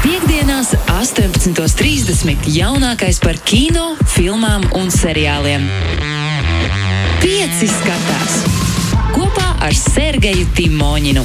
Piektdienās, 0.00 0.72
18.30. 0.96 2.46
jaunākais 2.54 3.20
par 3.20 3.36
kino, 3.44 3.94
filmām 4.08 4.64
un 4.78 4.88
seriāliem. 4.94 5.66
Pieci 7.20 7.68
skatās 7.68 8.38
kopā 9.12 9.48
ar 9.66 9.76
Sergeju 9.76 10.46
Timoņinu. 10.56 11.24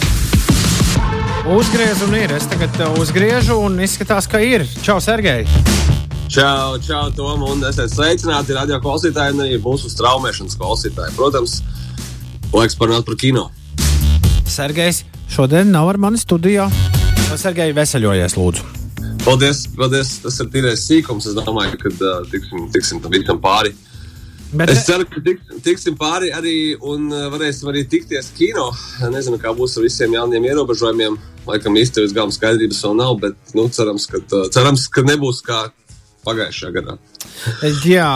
Uzgriež 1.55 2.01
un 2.07 2.15
ir. 2.17 2.33
Es 2.35 2.47
tagad 2.49 2.73
uh, 2.81 2.95
uzgriežu 2.99 3.59
un 3.61 3.77
izskatās, 3.85 4.27
ka 4.27 4.41
ir. 4.41 4.65
Čau, 4.83 4.97
Sergei! 5.03 5.45
Čau, 6.25 6.79
čau, 6.81 7.11
Tom, 7.13 7.45
un 7.45 7.61
esiet 7.69 7.93
sveicināti 7.93 8.57
radio 8.57 8.79
klausītāji 8.81 9.37
un 9.37 9.45
arī 9.45 9.59
mūsu 9.61 9.91
straumēšanas 9.93 10.57
klausītāji. 10.57 11.13
Protams, 11.15 11.59
laiks 12.49 12.75
parunāt 12.81 13.05
par 13.05 13.19
kino. 13.21 13.47
Sergejs 14.49 15.03
šodien 15.29 15.69
nav 15.71 15.93
ar 15.93 16.01
mani 16.01 16.19
studijā. 16.19 16.67
Sergei, 17.35 17.73
veseļojies, 17.75 18.37
lūdzu. 18.39 18.65
Paldies, 19.25 19.65
paldies. 19.75 20.15
Tas 20.23 20.37
ir 20.41 20.49
tīrais 20.53 20.85
sīkums. 20.85 21.27
Es 21.29 21.35
domāju, 21.37 21.77
ka 21.81 21.91
uh, 21.91 22.23
tiksim, 22.31 22.69
tiksim 22.73 23.01
tam 23.03 23.13
virkam 23.13 23.41
pāri. 23.43 23.73
Bet, 24.55 24.69
Es 24.71 24.85
ceru, 24.87 25.03
ka 25.09 25.19
tik, 25.25 25.41
tiksim 25.65 25.97
pāri 25.99 26.29
arī 26.35 26.75
un 26.79 27.09
varēsim 27.33 27.71
arī 27.71 27.83
tikties 27.91 28.29
kino. 28.37 28.69
Nezinu, 29.11 29.39
kā 29.41 29.51
būs 29.57 29.75
ar 29.79 29.87
visiem 29.87 30.13
jauniem 30.15 30.45
ierobežojumiem. 30.51 31.17
Laikam 31.49 31.75
īsti 31.81 32.05
līdz 32.05 32.15
galam 32.15 32.31
skaidrības 32.33 32.79
vēl 32.85 32.95
nav, 33.01 33.17
bet 33.21 33.57
nu, 33.57 33.67
cerams, 33.73 34.07
ka, 34.09 34.21
cerams, 34.53 34.87
ka 34.93 35.03
nebūs 35.05 35.41
kā 35.45 35.65
pagājušajā 36.25 36.71
gadā. 36.77 36.95
jā, 37.85 38.09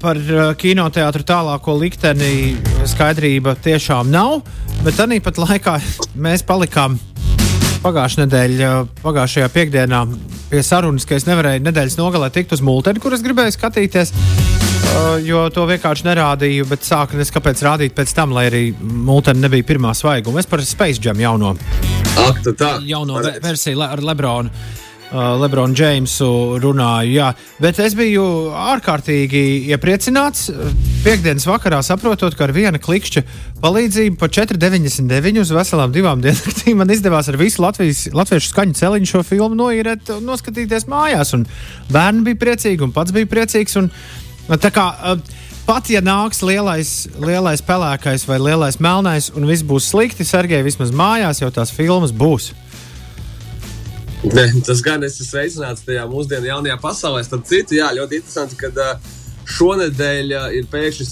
par 0.00 0.20
kinoteātru 0.60 1.26
tālāko 1.26 1.76
likteni 1.80 2.56
skaidrība 2.88 3.56
tiešām 3.64 4.12
nav. 4.12 4.40
Bet 4.84 5.00
arī 5.02 5.18
pat 5.24 5.40
laikā 5.42 5.76
mēs 6.16 6.46
palikām 6.48 6.96
pagājušajā 7.84 8.26
nedēļā, 8.26 8.70
pagājušajā 9.02 9.48
piekdienā 9.54 10.00
pie 10.50 10.62
sarunas, 10.66 11.06
ka 11.08 11.16
es 11.16 11.26
nevarēju 11.28 11.64
nedēļas 11.64 11.96
nogalē 12.00 12.30
tikt 12.34 12.54
uz 12.56 12.62
multeni, 12.64 13.00
kur 13.02 13.14
es 13.16 13.24
gribēju 13.24 13.54
skatīties. 13.56 14.12
Uh, 14.90 15.20
jo 15.22 15.44
to 15.54 15.64
vienkārši 15.70 16.06
nerādīju, 16.08 16.66
bet 16.66 16.82
sāku 16.86 17.18
nes 17.18 17.30
kāpēc 17.30 17.62
rādīt 17.62 17.94
pēc 17.94 18.14
tam, 18.16 18.34
lai 18.34 18.48
arī 18.50 18.62
multeni 18.80 19.44
nebija 19.44 19.68
pirmā 19.68 19.92
svaiguma. 19.94 20.42
Es 20.42 20.50
par 20.50 20.64
Space 20.66 20.98
Jam 21.04 21.20
jauno, 21.20 21.54
Ak, 22.26 22.42
tā. 22.58 22.72
jauno 22.88 23.22
versiju 23.42 23.84
ar 23.86 24.02
Lebronu. 24.02 24.50
Uh, 25.10 25.34
Lebronu 25.40 25.74
Džeimsu 25.74 26.26
runāju, 26.62 27.10
jā. 27.16 27.32
bet 27.58 27.80
es 27.82 27.96
biju 27.98 28.22
ārkārtīgi 28.54 29.40
iepriecināts. 29.74 30.44
Piektdienas 31.02 31.48
vakarā 31.50 31.80
saprotot, 31.82 32.36
ka 32.38 32.46
ar 32.46 32.52
viena 32.54 32.78
klikšķa 32.78 33.24
palīdzību 33.58 34.20
par 34.20 34.30
4,99 34.36 35.42
uz 35.42 35.50
veselām 35.56 35.90
divām 35.90 36.22
dienām 36.24 36.78
man 36.78 36.94
izdevās 36.94 37.26
ar 37.26 37.40
visu 37.40 37.64
Latvijas, 37.64 38.04
latviešu 38.14 38.52
skaņu 38.52 38.78
celiņu 38.78 39.10
šo 39.10 39.24
filmu 39.26 39.58
noīrēt 39.58 40.14
un 40.14 40.30
noskatīties 40.30 40.86
mājās. 40.86 41.34
Un 41.34 41.48
bērni 41.90 42.28
bija 42.30 42.42
priecīgi, 42.46 42.86
un 42.86 42.94
pats 42.94 43.10
bija 43.16 43.26
priecīgs. 43.34 43.80
Un, 43.82 43.90
tā 44.62 44.70
kā, 44.70 44.92
uh, 44.94 45.38
Pat 45.66 45.86
ja 45.86 46.00
nāks 46.02 46.40
lielais, 46.42 46.88
lielais 47.20 47.60
pelēkais 47.62 48.24
vai 48.26 48.40
lielais 48.40 48.80
melnais, 48.82 49.28
un 49.38 49.44
viss 49.46 49.62
būs 49.62 49.90
slikti, 49.92 50.24
Sergei, 50.26 50.64
vismaz 50.66 50.90
mājās 50.90 51.42
jau 51.44 51.50
tās 51.54 51.70
filmas 51.70 52.10
būs. 52.10 52.48
Ne, 54.20 54.44
tas 54.66 54.82
gan 54.84 55.00
es 55.06 55.14
esmu 55.16 55.30
sveicināts 55.30 55.86
tajā 55.86 56.02
mūsdienu 56.10 56.50
jaunajā 56.50 56.76
pasaulē. 56.82 57.22
Starp 57.24 57.46
citu, 57.48 57.78
jā, 57.78 57.88
ļoti 57.96 58.20
interesanti, 58.20 58.58
ka 58.60 58.68
uh, 58.68 59.14
šonadēļ 59.48 60.34
uh, 60.36 60.50
ir 60.58 60.66
pēkšņi 60.68 61.06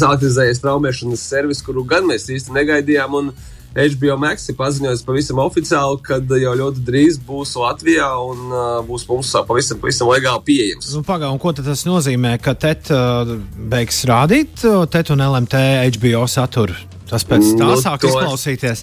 sāktivizējies 0.00 0.62
traumēšanas 0.64 1.26
servis, 1.34 1.60
kuru 1.66 1.84
gan 1.84 2.08
mēs 2.08 2.30
īsti 2.32 2.56
negaidījām. 2.56 3.20
Un 3.20 3.30
HBO 3.76 4.16
Max 4.16 4.48
ir 4.48 4.56
paziņojis 4.56 5.04
pavisam 5.04 5.42
oficiāli, 5.44 6.00
ka 6.00 6.16
jau 6.40 6.56
ļoti 6.62 6.80
drīz 6.86 7.20
būs 7.28 7.52
Latvijā 7.60 8.08
un 8.24 8.48
uh, 8.48 8.64
būs 8.88 9.04
mums 9.10 9.36
pavisam, 9.44 9.76
pavisam 9.82 10.08
legāli 10.14 10.46
pieejams. 10.48 10.94
Nu, 10.96 11.04
Pagaidām, 11.04 11.36
ko 11.42 11.52
tas 11.60 11.84
nozīmē? 11.84 12.38
Ka 12.40 12.56
TET 12.56 12.88
uh, 12.88 13.36
beigs 13.68 14.00
rādīt 14.08 14.64
uh, 14.64 14.88
TET 14.88 15.12
un 15.12 15.28
LMT 15.28 15.66
HBO 15.98 16.24
saturu. 16.24 16.95
Tas 17.06 17.22
pēc 17.22 17.44
tā 17.54 17.66
Nu, 17.68 17.76
sāk 17.78 18.00
to 18.02 18.08
es- 18.08 18.14
izklausīties. 18.16 18.80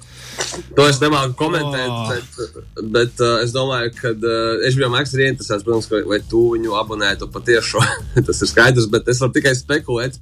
To 0.77 0.85
es 0.87 0.99
nemāku 1.01 1.33
komentēt, 1.35 1.89
Oh. 1.89 2.11
bet, 2.13 2.61
bet 2.93 3.19
uh, 3.19 3.41
es 3.43 3.51
domāju, 3.51 3.91
ka 3.99 4.13
uh, 4.15 4.63
HBO 4.71 4.89
Max 4.93 5.11
ir 5.17 5.25
interesants, 5.27 5.65
protams, 5.67 5.89
ka, 5.91 5.99
vai 6.07 6.21
tu 6.31 6.45
viņu 6.53 6.71
abonētu 6.79 7.27
patiešām. 7.33 7.83
tas 8.27 8.39
ir 8.41 8.47
skaidrs, 8.47 8.87
bet 8.93 9.07
es 9.11 9.19
varu 9.19 9.35
tikai 9.35 9.51
spekulēt. 9.59 10.15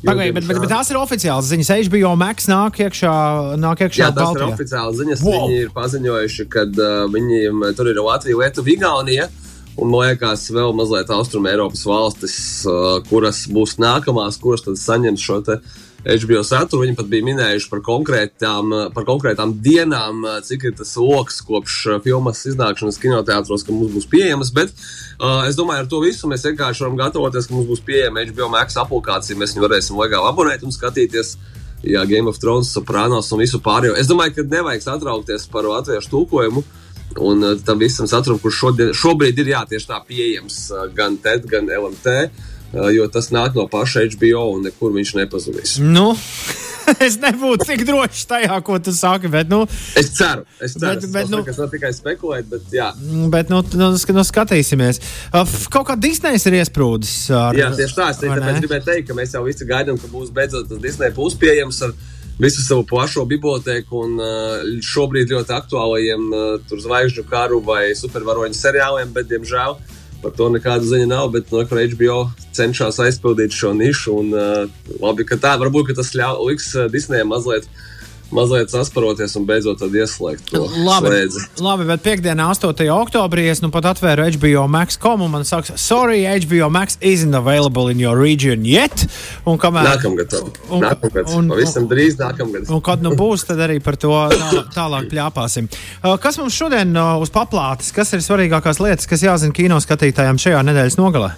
jo, 0.00 0.06
Pagaidām, 0.12 0.38
bet, 0.38 0.46
bet, 0.48 0.60
bet 0.62 0.70
tās 0.70 0.90
ir 0.94 0.96
oficiālas 1.02 1.50
ziņas. 1.50 1.72
HBO 1.90 2.14
Max 2.16 2.46
nāk 2.48 2.78
iekšā, 2.86 3.16
nāk 3.60 3.82
iekšā 3.88 4.04
Jā, 4.06 4.08
ir 4.14 4.16
Baltijā. 4.22 4.48
oficiāli 4.54 4.96
ziņas. 5.02 5.26
Wow. 5.26 5.48
Viņi 5.50 5.58
ir 5.66 5.74
paziņojuši, 5.74 6.48
ka 6.54 6.64
uh, 6.70 7.04
viņiem 7.12 7.66
tur 7.76 7.90
ir 7.90 7.98
Latvija, 8.00 8.38
Lietuva, 8.44 8.70
Igaunija. 8.78 9.28
Un 9.80 9.88
man 9.90 10.06
liekas, 10.10 10.46
vēl 10.52 10.72
mazliet 10.76 11.08
austrumē 11.14 11.52
Eiropas 11.54 11.82
valstis, 11.86 12.34
uh, 12.68 12.98
kuras 13.10 13.44
būs 13.48 13.76
nākamās, 13.80 14.38
kuras 14.42 14.62
tad 14.66 14.76
saņems 14.80 15.22
šo 15.24 15.38
te 15.46 15.58
HBO 16.04 16.40
saturu. 16.46 16.84
Viņi 16.86 16.96
pat 16.96 17.08
bija 17.10 17.26
minējuši 17.26 17.68
par 17.70 17.82
konkrētām, 17.84 18.72
par 18.94 19.06
konkrētām 19.08 19.52
dienām, 19.64 20.24
cik 20.46 20.68
ir 20.70 20.74
tas 20.78 20.94
lokus 20.96 21.40
kopš 21.44 21.78
uh, 21.86 22.00
filmas 22.04 22.42
iznākšanas 22.48 23.00
kinoteātros, 23.02 23.64
ka 23.66 23.74
mums 23.74 23.92
būs 23.94 24.08
pieejamas. 24.10 24.52
Bet 24.56 24.72
uh, 24.72 25.44
es 25.48 25.58
domāju, 25.58 25.84
ar 25.84 25.90
to 25.90 26.02
visu 26.04 26.30
mēs 26.30 26.46
vienkārši 26.48 26.86
varam 26.86 26.98
gatavoties, 27.00 27.48
ka 27.48 27.56
mums 27.56 27.68
būs 27.68 27.84
pieejama 27.86 28.24
HBO 28.30 28.50
Max 28.54 28.78
aplikācija. 28.80 29.38
Mēs 29.40 29.56
viņu 29.56 29.66
varēsim 29.66 30.00
legāli 30.00 30.30
abonēt 30.32 30.64
un 30.64 30.74
skatīties. 30.74 31.36
Jā, 31.80 32.04
Game 32.04 32.28
of 32.28 32.36
Thrones, 32.36 32.68
Sopranos 32.74 33.30
un 33.32 33.40
visu 33.40 33.56
pārējo. 33.64 33.94
Es 33.96 34.08
domāju, 34.08 34.36
ka 34.36 34.44
nevajag 34.52 34.84
satraukties 34.84 35.46
par 35.52 35.68
latviešu 35.68 36.12
tulkojumu. 36.12 36.64
Un 37.20 37.44
uh, 37.44 37.58
tam 37.66 37.80
visam 37.80 38.08
saturam, 38.08 38.40
kurš 38.40 38.62
šodien, 38.64 38.94
šobrīd 38.96 39.40
ir 39.42 39.52
jā, 39.52 39.66
tieši 39.68 39.88
tā 39.88 40.00
pieejams 40.06 40.62
gan 40.96 41.16
TED, 41.20 41.48
gan 41.50 41.68
LMT, 41.68 42.16
uh, 42.28 42.49
jo 42.72 43.06
tas 43.10 43.30
nāk 43.34 43.56
no 43.58 43.66
paša 43.70 44.04
HBO 44.14 44.44
un 44.56 44.62
nekur 44.68 44.92
viņš 44.94 45.14
nepazudīs. 45.18 45.78
Nu, 45.82 46.12
es 47.06 47.16
nebūtu 47.22 47.66
tik 47.68 47.82
drošs 47.88 48.24
tajā, 48.30 48.56
ko 48.66 48.78
tu 48.82 48.92
saki. 48.94 49.28
Bet, 49.30 49.50
nu, 49.50 49.64
Es 49.98 50.12
ceru, 50.16 50.44
es 50.62 50.74
ceru, 50.78 51.00
Bet- 51.00 51.10
bet, 51.12 51.28
nu- 51.30 51.40
nu, 51.40 51.44
tas 51.46 51.58
nav 51.58 51.68
tikai 51.74 51.90
spekulēt, 51.94 52.48
bet 52.50 52.70
jā. 52.74 52.92
bet 53.30 53.50
nu, 53.50 53.60
nu, 53.74 53.90
sk- 53.98 54.14
nu, 54.16 54.24
skatīsimies. 54.26 55.02
Uh, 55.34 55.44
Kaut 55.70 55.86
kā 55.90 55.98
Disneys 55.98 56.46
ir 56.50 56.58
iesprūdis. 56.60 57.16
Ar, 57.34 57.58
Jā, 57.58 57.70
tieši 57.74 57.98
tā. 57.98 58.08
Es 58.14 58.22
tāpēc 58.22 58.62
gribēju 58.64 58.86
teikt, 58.86 59.08
ka 59.10 59.18
mēs 59.18 59.34
jau 59.34 59.44
visi 59.46 59.66
gaidām, 59.68 59.98
ka 60.00 60.10
būs 60.10 60.30
beidzot 60.34 60.70
tas 60.70 60.78
Disneja 60.82 61.14
plus 61.14 61.34
pieejams 61.38 61.82
ar 61.86 61.94
visu 62.40 62.62
savu 62.64 62.86
plašo 62.88 63.26
biblioteku 63.28 63.98
un 64.06 64.14
uh, 64.16 64.62
šobrīd 64.80 65.28
ļoti 65.34 65.52
aktuālajiem 65.58 66.28
uh, 66.32 66.76
zvaigžņu 66.80 67.26
karu 67.28 67.58
vai 67.66 67.90
supervaroņu 67.98 68.56
seriāliem, 68.56 69.10
bet, 69.12 69.28
diemžēl, 69.28 69.76
par 70.22 70.34
to 70.36 70.48
nekāda 70.52 70.86
ziņa 70.86 71.08
nav. 71.10 71.30
Bet 71.34 71.52
no 71.54 71.62
kur 71.68 71.80
HBO 71.92 72.18
cenšas 72.56 73.00
aizpildīt 73.04 73.56
šo 73.56 73.72
nišu, 73.76 74.16
un 74.22 74.34
uh, 74.36 74.82
labi, 75.02 75.26
ka 75.28 75.40
tā 75.40 75.56
varbūt 75.60 75.90
ka 75.90 76.00
tas 76.00 76.12
ļau, 76.16 76.34
liks 76.48 76.72
uh, 76.76 76.88
Disneyam 76.92 77.32
mazliet. 77.34 77.68
Mazliet 78.30 78.70
sasparoties 78.70 79.32
un 79.40 79.44
beidzot 79.48 79.80
ieslēgt 79.82 80.52
to 80.52 80.60
Labi, 80.86 81.08
slēdzi. 81.10 81.40
labi, 81.66 81.86
bet 81.88 82.02
piekdienā, 82.04 82.46
8. 82.54 82.86
oktobrī, 82.94 83.48
es 83.50 83.58
nu 83.60 83.70
pat 83.74 83.88
atvēru 83.90 84.28
HBO 84.36 84.68
Max.com 84.70 85.24
un 85.26 85.32
man 85.32 85.44
saka, 85.48 85.74
sorry, 85.76 86.22
HBO 86.24 86.68
Max 86.70 86.96
isn't 87.00 87.34
available 87.34 87.88
in 87.90 87.98
your 87.98 88.16
region 88.20 88.64
yet. 88.64 89.06
Un 89.46 89.58
kamēr, 89.58 89.88
Nākamgad. 89.96 90.36
Un- 90.70 90.82
nākamgad, 90.86 91.34
un- 91.34 91.50
pavisam 91.50 91.88
drīz 91.90 92.16
nākamgad. 92.22 92.70
Un 92.70 92.80
kad 92.80 93.02
nu 93.02 93.16
būs, 93.18 93.46
tad 93.50 93.58
arī 93.66 93.82
par 93.82 93.96
to 93.98 94.14
tā, 94.30 94.64
tālāk 94.78 95.10
pļāpāsim. 95.10 95.66
Uh, 96.04 96.16
Kas 96.20 96.38
mums 96.38 96.54
šodien 96.54 96.94
uh, 96.96 97.18
uz 97.18 97.30
paplātes, 97.34 97.90
kas 97.92 98.12
ir 98.14 98.20
svarīgākās 98.22 98.78
lietas, 98.78 99.06
kas 99.10 99.22
jāzina 99.26 99.52
kino 99.56 99.80
skatītājiem 99.82 100.38
šajā 100.38 100.62
nedēļas 100.70 100.98
nogalē? 101.02 101.32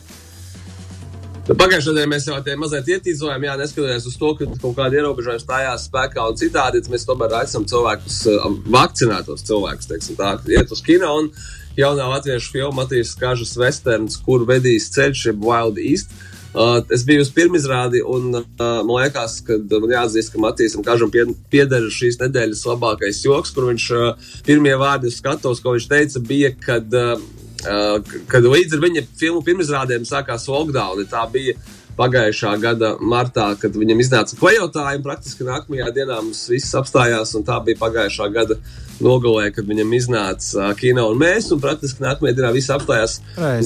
Pagājušajā 1.59 1.93
nedēļā 1.93 2.09
mēs 2.11 2.27
jau 2.29 2.37
tā 2.45 2.55
mazliet 2.57 2.89
ietīzojām, 2.95 3.45
jā, 3.47 3.55
neskatoties 3.61 4.07
uz 4.09 4.17
to, 4.21 4.31
ka 4.39 4.47
kaut 4.63 4.77
kāda 4.79 5.01
ierobežojuma 5.01 5.43
stājās 5.43 5.87
spēkā 5.89 6.25
un 6.31 6.39
citādi. 6.41 6.83
Mēs 6.93 7.07
tomēr 7.09 7.35
aicinām 7.43 7.67
cilvēkus, 7.69 8.19
uh, 8.31 8.47
vakcinētos 8.73 9.45
cilvēkus, 9.49 9.89
teiksim, 9.91 10.19
tā, 10.21 10.37
iet 10.53 10.73
uz 10.73 10.83
kino. 10.87 11.11
Un 11.21 11.31
jaunā 11.79 12.07
latviešu 12.15 12.55
filma 12.55 12.83
Matīs 12.83 13.15
Kažas 13.19 13.57
Westerns, 13.61 14.21
kur 14.25 14.47
vedīs 14.49 14.91
ceļš, 14.95 15.27
jeb 15.33 15.45
Wild 15.45 15.81
East. 15.83 16.15
Uh, 16.53 16.83
es 16.93 17.01
biju 17.09 17.25
uz 17.25 17.31
pirmizrādi, 17.33 18.03
un 18.05 18.27
uh, 18.37 18.47
man 18.61 18.91
liekas, 18.99 19.39
ka 19.47 19.57
uh, 19.57 19.77
man 19.81 19.95
jāatzīst, 19.95 20.35
ka 20.35 20.41
Matīsam 20.43 20.85
Kažam 20.85 21.13
pie- 21.13 21.31
pieder 21.53 21.87
šīs 21.89 22.21
nedēļas 22.21 22.67
labākais 22.69 23.23
joks, 23.25 23.55
kur 23.57 23.71
viņš 23.71 23.87
uh, 23.97 24.35
pirmie 24.45 24.75
vārdi 24.77 25.09
skatos, 25.13 25.63
ko 25.65 25.73
viņš 25.79 25.87
teica, 25.89 26.21
bija, 26.29 26.53
kad, 26.61 26.93
uh, 26.93 27.17
kad 27.63 28.49
līdz 28.49 28.77
ar 28.77 28.83
viņa 28.83 29.05
filmu 29.19 29.43
pirmizrādēm 29.47 30.07
sākās 30.09 30.49
lockdown. 30.51 31.05
Tā 31.11 31.25
bija 31.33 31.57
pagājušā 31.99 32.55
gada 32.63 32.95
martā, 33.05 33.51
kad 33.61 33.75
viņam 33.77 34.01
iznāca 34.01 34.37
klejotāji, 34.41 34.99
un 34.99 35.05
praktiski 35.05 35.47
nākamajā 35.47 35.91
dienā 35.99 36.21
mums 36.23 36.47
viss 36.51 36.75
apstājās, 36.79 37.35
un 37.37 37.45
tā 37.47 37.59
bija 37.65 37.81
pagājušā 37.83 38.29
gada 38.33 38.57
nogalē, 39.03 39.51
kad 39.55 39.69
viņam 39.69 39.93
iznāca 39.99 40.71
kino 40.79 41.09
un 41.13 41.21
mēs, 41.21 41.51
un 41.53 41.61
praktiski 41.63 42.05
nākamajā 42.05 42.39
dienā 42.39 42.53
viss 42.57 42.73
apstājās. 42.73 43.19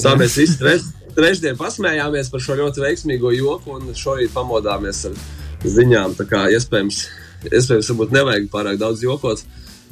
Tā 0.03 0.15
mēs 0.19 0.35
visi 0.41 0.57
treš, 0.59 0.89
trešdien 1.17 1.57
pasmējāmies 1.59 2.31
par 2.33 2.43
šo 2.43 2.57
ļoti 2.59 2.83
veiksmīgo 2.83 3.31
joku, 3.37 3.77
un 3.77 3.95
šorīt 3.97 4.35
pamodāmies 4.35 5.05
ar 5.09 5.15
ziņām. 5.63 6.17
Tā 6.19 6.27
kā 6.29 6.43
iespējams, 6.57 7.05
iespējams 7.47 7.93
varbūt 7.93 8.17
nevajag 8.19 8.51
pārāk 8.53 8.81
daudz 8.81 9.05
jokot. 9.05 9.45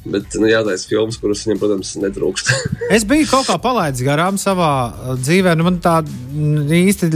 Bet 0.05 0.35
nu, 0.37 0.45
jātaisa 0.45 0.85
filmas, 0.85 1.17
kuras 1.17 1.41
viņam, 1.47 1.59
protams, 1.63 1.95
netrūkst. 1.97 2.51
es 2.95 3.05
biju 3.09 3.25
kaut 3.31 3.47
kā 3.47 3.55
palaidis 3.61 4.05
garām 4.05 4.37
savā 4.37 4.69
uh, 4.85 5.15
dzīvē. 5.17 5.55
Nu, 5.57 5.65
man 5.65 5.79
tā 5.81 5.95
īsti 6.05 7.09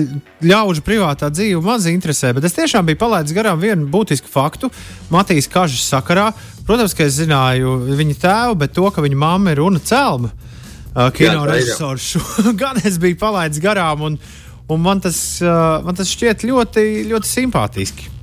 ļaužu 0.49 0.81
privātā 0.85 1.29
dzīve 1.29 1.61
maz 1.65 1.85
interesē, 1.91 2.33
bet 2.33 2.49
es 2.49 2.57
tiešām 2.57 2.89
biju 2.89 3.01
palaidis 3.03 3.35
garām 3.37 3.61
vienu 3.61 3.85
būtisku 3.93 4.31
faktu 4.33 4.71
Matīs 5.13 5.49
Kažas 5.53 5.85
sakarā. 5.93 6.31
Protams, 6.65 6.97
ka 6.97 7.05
es 7.05 7.19
zināju 7.21 7.77
viņa 7.93 8.19
tēvu, 8.25 8.59
bet 8.65 8.73
to, 8.73 8.89
ka 8.93 9.05
viņa 9.05 9.21
mamma 9.21 9.53
ir 9.53 9.61
Runa 9.61 9.81
Celma, 9.85 10.33
uh, 10.33 11.07
kino 11.13 11.45
režisors, 11.49 12.15
gan 12.61 12.81
es 12.81 12.97
biju 13.01 13.21
palaidis 13.21 13.61
garām. 13.61 14.07
Un, 14.09 14.21
un 14.65 14.81
man, 14.81 15.01
tas, 15.05 15.19
uh, 15.45 15.77
man 15.85 15.97
tas 15.97 16.09
šķiet 16.09 16.49
ļoti, 16.49 16.89
ļoti 17.13 17.37
simpātiski 17.37 18.15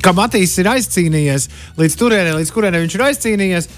ka 0.00 0.14
Matīs 0.16 0.54
ir 0.60 0.70
aizcīnījies 0.72 1.48
līdz 1.76 1.96
turienei, 2.00 2.36
līdz 2.38 2.52
kurienei 2.54 2.80
viņš 2.84 2.94
ir 2.96 3.04
aizcīnījies, 3.10 3.68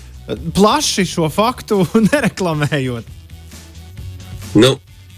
plaši 0.54 1.04
šo 1.08 1.28
faktu 1.32 1.82
nereklamējot. 2.10 3.12
Nu, 4.54 4.70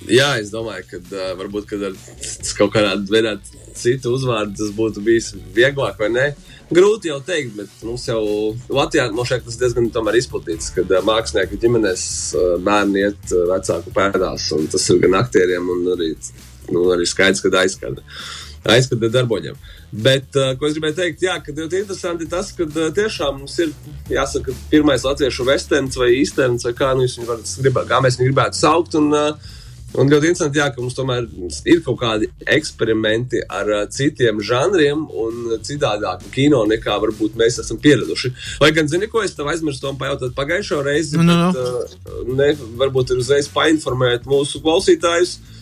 jā, 0.08 0.32
es 0.40 0.50
domāju, 0.52 0.86
ka 0.90 1.00
uh, 1.02 1.30
varbūt 1.38 1.68
kad 1.70 1.86
ar 1.90 1.96
kaut 2.56 2.72
kādā 2.74 2.94
veidā 3.10 3.36
citu 3.76 4.14
uzvārdu 4.16 4.56
tas 4.56 4.72
būtu 4.76 5.02
bijis 5.04 5.34
vieglāk 5.56 6.00
vai 6.00 6.08
ne. 6.12 6.26
Grūti 6.72 7.12
jau 7.12 7.20
teikt, 7.22 7.52
bet 7.54 7.84
mums 7.86 8.08
jau 8.08 8.22
Latvijā 8.72 9.04
no 9.14 9.22
šeit 9.28 9.44
tas 9.46 9.58
diezgan 9.60 9.90
izplatīts, 10.18 10.72
kad 10.74 10.90
uh, 10.90 11.04
mākslinieki 11.06 11.60
ģimenēs 11.62 12.06
uh, 12.34 12.56
bērni 12.64 13.04
iet 13.04 13.36
uh, 13.36 13.44
vecāku 13.52 13.92
pēdās, 13.94 14.50
un 14.56 14.66
tas 14.72 14.88
ir 14.90 14.98
gan 15.04 15.20
aktieriem, 15.20 15.68
un 15.76 15.92
arī, 15.94 16.14
nu, 16.72 16.88
arī 16.96 17.06
skaidrs, 17.06 17.44
ka 17.44 17.52
aizskata, 17.60 18.02
aizskata 18.74 19.10
darboņiem. 19.12 19.58
Bet, 20.06 20.30
uh, 20.36 20.54
ko 20.58 20.68
es 20.68 20.76
gribēju 20.76 20.98
teikt, 20.98 21.26
jā, 21.26 21.36
ka 21.42 21.54
ļoti 21.56 21.82
interesanti 21.82 22.28
tas, 22.30 22.52
ka 22.56 22.66
uh, 22.66 22.88
tiešām 22.96 23.42
mums 23.42 23.58
ir, 23.62 23.74
jāsaka, 24.12 24.54
pirmais 24.72 25.06
latviešu 25.06 25.46
westerns 25.48 25.98
vai 26.00 26.12
īsterns, 26.20 26.66
vai 26.66 26.74
kā, 26.76 26.94
nu, 26.98 27.06
gribētu, 27.06 27.88
kā 27.92 28.02
mēs 28.04 28.18
viņu 28.20 28.32
gribētu 28.32 28.62
saukt. 28.64 28.98
Un, 29.00 29.14
uh, 29.14 29.54
Un 29.96 30.10
ļoti 30.10 30.28
interesanti, 30.28 30.58
jā, 30.58 30.66
ka 30.74 30.82
mums 30.82 30.96
tomēr 30.96 31.24
ir 31.70 31.78
kaut 31.84 31.96
kādi 32.00 32.26
eksperimenti 32.52 33.38
ar 33.48 33.70
uh, 33.70 33.84
citiem 33.88 34.42
žanriem 34.44 35.06
un 35.22 35.54
citādāku 35.64 36.28
kino 36.34 36.64
nekā 36.68 36.98
varbūt 37.00 37.38
mēs 37.38 37.60
esam 37.62 37.78
pieraduši. 37.80 38.32
Lai 38.60 38.72
gan, 38.76 38.90
zini, 38.90 39.08
ko 39.08 39.22
es 39.24 39.32
tev 39.38 39.48
aizmirsu 39.52 39.94
pajautāt 39.96 40.34
pagājušo 40.36 40.82
reizi, 40.84 41.16
no, 41.22 41.24
no. 41.30 41.50
bet 41.54 42.10
uh, 42.10 42.24
ne, 42.28 42.50
varbūt 42.82 43.14
ir 43.14 43.22
uzreiz 43.22 43.48
painformēt 43.54 44.28
mūsu 44.28 44.60
klausītājus. 44.64 45.38
Uh, 45.38 45.55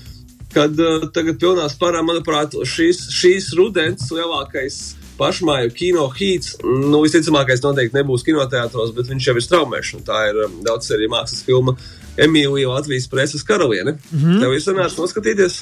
kad 0.54 0.78
uh, 0.80 1.08
tagad 1.14 1.40
pilnā 1.42 1.68
spārā, 1.72 2.02
manuprāt, 2.06 2.54
šīs, 2.54 3.08
šīs 3.14 3.52
rudens 3.58 4.10
lielākais 4.14 4.82
pašmāju 5.18 5.72
kino 5.74 6.06
hīts, 6.10 6.56
nu, 6.64 7.02
visticamākais 7.04 7.62
noteikti 7.62 7.98
nebūs 8.00 8.24
kinoteātros, 8.26 8.94
bet 8.96 9.10
viņš 9.12 9.28
jau 9.28 9.36
ir 9.38 9.46
straumēšana. 9.46 10.06
Tā 10.06 10.22
ir 10.30 10.40
um, 10.46 10.56
daudz 10.66 10.90
arī 10.94 11.10
mākslas 11.12 11.44
filma 11.46 11.76
Emīlija 12.14 12.70
Latvijas 12.70 13.08
preses 13.10 13.42
karaliene. 13.46 13.96
Mm 14.10 14.20
-hmm. 14.20 14.40
Tev 14.42 14.54
ir 14.54 14.62
sanācis 14.62 14.98
noskatīties? 14.98 15.60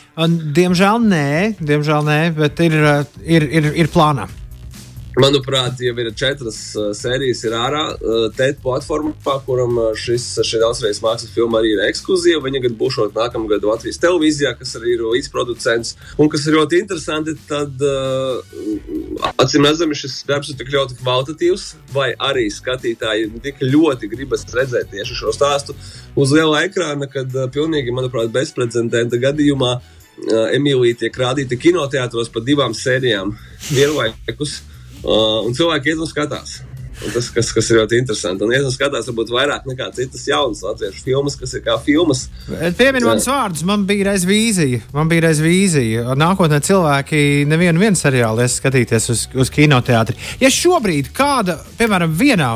Diemžēl 0.58 1.00
nē, 1.08 1.56
diemžēl 1.60 2.04
nē, 2.08 2.20
bet 2.36 2.60
ir, 2.60 2.78
ir, 3.24 3.48
ir, 3.60 3.72
ir 3.84 3.92
plānā. 3.92 4.28
Manuprāt, 5.20 5.76
jau 5.84 5.92
ir 6.00 6.08
četras 6.16 6.58
uh, 6.72 6.86
sērijas 6.96 7.42
ir 7.44 7.52
ārā 7.52 7.82
uh, 7.92 8.22
TET 8.32 8.62
platformā, 8.62 9.12
kuram 9.44 9.76
uh, 9.76 9.90
šis 9.98 10.24
daudzreiz 10.62 11.02
mākslas 11.04 11.34
filma 11.34 11.60
arī 11.60 11.74
ir 11.74 11.82
ekskluzīva. 11.84 12.40
Viņa 12.46 12.62
gadu 12.64 12.78
būšot 12.80 13.12
nākamgad 13.18 13.66
Latvijas 13.68 14.00
televīzijā, 14.00 14.54
kas 14.56 14.72
arī 14.80 14.94
ir 14.94 15.04
līdzproducents. 15.10 15.98
Un 16.16 16.32
kas 16.32 16.46
ir 16.48 16.56
ļoti 16.56 16.80
interesanti, 16.80 17.36
tad 17.44 17.84
uh, 17.84 18.40
acīm 19.44 19.68
redzami 19.68 20.00
šis 20.00 20.22
darbs 20.30 20.54
ir 20.54 20.60
tik 20.62 20.72
ļoti 20.72 20.96
kvalitatīvs, 21.02 21.68
vai 21.92 22.14
arī 22.16 22.48
skatītāji 22.48 23.28
tik 23.44 23.60
ļoti 23.68 24.08
gribas 24.16 24.48
redzēt 24.48 24.94
tieši 24.96 25.20
šo 25.20 25.36
stāstu 25.36 25.76
uz 26.16 26.32
liela 26.32 26.64
ekrāna, 26.64 27.10
kad 27.12 27.28
uh, 27.36 27.50
pilnīgi, 27.52 27.92
manuprāt, 27.92 28.32
bezprecedenta 28.32 29.20
gadījumā 29.20 29.76
uh, 29.76 29.86
Emīlija 30.56 31.04
tiek 31.04 31.20
rādīta 31.20 31.60
kinoteātros 31.60 32.32
pa 32.32 32.40
divām 32.40 32.72
sērijām 32.72 33.36
vienlaikus. 33.68 34.62
Uh, 35.02 35.42
un 35.46 35.56
cilvēki 35.56 35.92
iet 35.92 36.02
un 36.02 36.10
skatās. 36.10 36.60
Un 37.02 37.10
tas, 37.10 37.28
kas, 37.34 37.48
kas 37.50 37.68
ir 37.72 37.80
ļoti 37.80 37.98
interesanti. 37.98 38.44
Un, 38.46 38.52
ja 38.54 38.60
tas 38.62 38.76
skatās, 38.76 39.08
varbūt 39.10 39.32
vairāk 39.34 39.64
nekā 39.66 39.88
citas 39.96 40.22
jaunas 40.28 40.60
latviešu 40.62 41.02
filmas, 41.02 41.34
kas 41.40 41.54
ir 41.58 41.64
kā 41.64 41.74
filmas. 41.82 42.28
Pieminiet 42.78 43.08
manas 43.08 43.26
vārdus, 43.26 43.64
man 43.66 43.86
bija 43.88 44.10
reiz 44.12 44.26
vīzija. 44.28 44.84
Man 44.94 45.10
bija 45.10 45.26
reiz 45.26 45.40
vīzija. 45.42 46.14
Nākotnē 46.18 46.60
cilvēki 46.62 47.22
nevienu 47.50 47.90
seriālu 47.98 48.44
ies 48.44 48.60
skatīties 48.60 49.10
uz, 49.14 49.24
uz 49.34 49.50
kinoteātri. 49.50 50.18
Ja 50.42 50.52
šobrīd 50.52 51.10
kāda, 51.16 51.58
piemēram, 51.80 52.14
vienā 52.18 52.54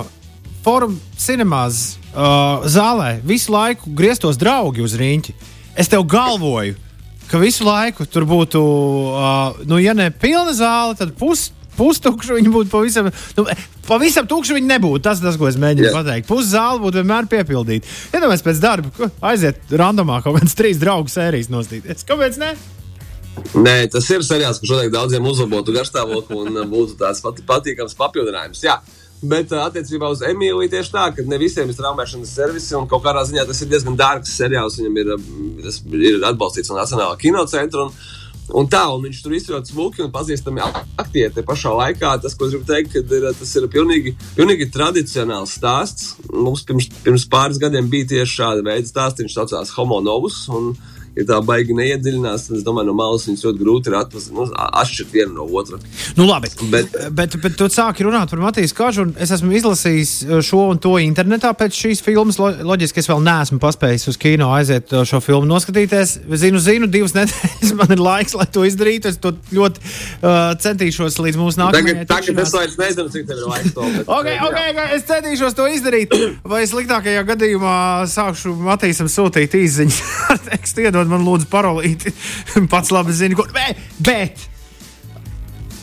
forum 0.66 0.96
cinemās 1.18 1.96
uh, 2.12 2.66
zālē 2.70 3.16
visu 3.26 3.54
laiku 3.54 3.90
grieztos 3.98 4.38
draugi 4.38 4.82
uz 4.82 4.96
rīņķi, 4.98 5.34
es 5.78 5.90
tev 5.90 6.06
galvoju, 6.10 6.74
ka 7.30 7.38
visu 7.42 7.66
laiku 7.66 8.06
tur 8.10 8.26
būtu, 8.26 8.62
uh, 8.62 9.60
nu, 9.66 9.78
ja 9.82 9.94
ne 9.94 10.08
pilna 10.10 10.54
zāle, 10.54 10.96
tad 10.98 11.14
pusi 11.18 11.52
pustukšu, 11.78 12.36
viņi 12.38 12.52
būtu 12.52 12.72
pavisam, 12.72 13.10
nu, 13.38 13.46
pavisam 13.88 14.28
tukši. 14.30 14.56
Viņi 14.58 14.70
nebūtu 14.70 15.04
tas, 15.06 15.22
tas, 15.22 15.38
ko 15.40 15.50
es 15.50 15.58
mēģinu 15.60 15.90
yeah. 15.90 15.98
pateikt. 15.98 16.28
Puszāle 16.30 16.82
būtu 16.82 17.02
vienmēr 17.02 17.28
piepildīta. 17.32 17.90
Iedomājieties, 18.12 18.44
ja 18.44 18.50
pēc 18.50 18.62
darba 18.62 19.10
aiziet 19.32 19.76
randomā 19.82 20.22
kaut 20.24 20.40
kādas 20.40 20.56
trīs 20.58 20.80
draugu 20.82 21.12
sērijas 21.12 21.52
nostīties. 21.52 22.06
Kāpēc 22.08 22.40
ne? 22.42 22.54
Nē, 23.56 23.74
tas 23.92 24.06
ir 24.12 24.22
seriāls, 24.24 24.60
kurš 24.60 24.72
noteikti 24.72 24.94
daudziem 24.94 25.26
uzlabotu 25.28 25.74
garstāvokli 25.76 26.38
un 26.40 26.62
būtu 26.70 26.96
tāds 27.00 27.20
pat, 27.24 27.42
patīkams 27.48 27.96
papildinājums. 27.98 28.62
Jā. 28.64 28.80
Bet 29.26 29.52
attiecībā 29.56 30.10
uz 30.12 30.20
Emīliju 30.28 30.68
tieši 30.72 30.92
tā, 30.92 31.06
ka 31.16 31.24
ne 31.24 31.38
visiem 31.40 31.70
ir 31.72 31.76
traumēšanas 31.78 32.34
servisi, 32.36 32.74
un 32.76 32.84
kaut 32.90 33.04
kādā 33.04 33.22
ziņā 33.24 33.46
tas 33.48 33.62
ir 33.64 33.70
diezgan 33.70 33.96
dārgs 33.96 34.34
seriāls. 34.36 34.76
Viņam 34.80 34.98
ir, 35.00 35.12
ir 36.12 36.26
atbalstīts 36.28 36.68
no 36.72 36.76
Nacionālā 36.76 37.16
kinocentra. 37.20 37.86
Un, 37.86 37.94
Un 38.54 38.68
tā, 38.70 38.84
un 38.94 39.02
viņš 39.02 39.20
tur 39.24 39.34
izturās 39.34 39.70
smuki 39.72 40.04
un 40.04 40.12
pazīstami 40.14 40.62
aktieri. 40.62 41.32
Te 41.34 41.42
pašā 41.46 41.72
laikā 41.74 42.12
tas, 42.22 42.36
ko 42.38 42.46
es 42.46 42.54
gribu 42.54 42.68
teikt, 42.68 42.94
ir, 43.00 43.26
tas 43.34 43.54
ir 43.58 43.66
pilnīgi, 43.72 44.14
pilnīgi 44.36 44.68
tradicionāls 44.74 45.56
stāsts. 45.58 46.12
Mums 46.30 46.62
pirms, 46.68 46.90
pirms 47.02 47.26
pāris 47.32 47.58
gadiem 47.62 47.90
bija 47.90 48.12
tieši 48.14 48.38
šāda 48.38 48.66
veida 48.66 48.86
stāsts. 48.86 49.24
Viņš 49.24 49.38
saucās 49.40 49.74
Homo 49.74 49.98
Novus. 50.04 50.44
Un, 50.54 50.76
ja 51.16 51.24
tā 51.30 51.38
baigi 51.44 51.74
neiedziļinās, 51.76 52.46
tad 52.48 52.58
es 52.58 52.64
domāju, 52.66 52.90
no 52.90 52.96
malas 52.98 53.24
viņas 53.28 53.44
ļoti 53.46 53.62
grūti 53.62 53.90
ir 53.90 53.96
atpazīt, 53.98 54.34
nu, 54.36 54.46
atšķirt 54.52 55.14
vienu 55.14 55.36
no 55.38 55.46
otra. 55.56 55.78
Nu, 56.18 56.26
labi, 56.28 56.50
bet, 56.72 56.92
bet, 57.16 57.36
bet 57.42 57.56
tu 57.58 57.68
sāki 57.72 58.04
runāt 58.06 58.32
par 58.32 58.42
Matīs 58.42 58.74
Kažu, 58.76 59.06
un 59.06 59.14
es 59.22 59.32
esmu 59.32 59.54
izlasījis 59.56 60.12
uh, 60.26 60.42
šo 60.44 60.66
un 60.74 60.80
to 60.82 60.96
internetā 61.00 61.52
pēc 61.56 61.76
šīs 61.76 62.02
filmas. 62.04 62.38
Loģiski, 62.38 63.00
es 63.00 63.08
vēl 63.08 63.22
neesmu 63.24 63.60
paspējis 63.62 64.10
uz 64.12 64.20
kino 64.20 64.50
aiziet 64.56 64.92
uh, 64.92 65.06
šo 65.08 65.22
filmu 65.24 65.48
noskatīties. 65.48 66.18
Zinu, 66.42 66.60
zinu, 66.62 66.90
divas 66.92 67.16
nedēļas 67.18 67.72
man 67.78 67.96
ir 67.96 68.02
laiks, 68.02 68.36
lai 68.36 68.48
to 68.52 68.66
izdarītu. 68.68 69.12
Es 69.12 69.20
to 69.22 69.32
ļoti 69.56 69.80
uh, 69.80 70.52
centīšos 70.62 71.16
līdz 71.22 71.40
mūsu 71.40 71.62
nākamajai. 71.62 72.04
Tagad, 72.04 72.12
tagad 72.12 72.44
es 72.44 72.54
vairs 72.56 72.76
nezinu, 72.80 73.12
cik 73.14 73.28
tev 73.30 73.40
ir 73.40 73.48
laiks 73.54 73.74
to. 73.76 73.88
Bet, 73.96 74.12
okay, 74.18 74.36
okay, 74.50 74.74
okay, 74.74 74.98
es 74.98 75.08
centīšos 75.08 75.56
to 75.56 75.68
izdarīt. 75.72 76.12
Vai 76.44 76.62
sliktākajā 76.68 77.24
gadījumā 77.32 77.76
sākšu 78.12 78.52
Matīsam 78.66 79.08
sūtīt 79.12 79.56
īziņas 79.56 80.02
ar 80.36 80.44
tekstu 80.50 80.84
iedod 80.86 81.08
man 81.10 81.24
lūdzu 81.26 81.48
parolīti. 81.50 82.12
Pats 82.72 82.92
labi 82.94 83.14
zini, 83.16 83.36
ko. 83.38 83.46
Bet, 83.54 83.80
bet 84.04 84.46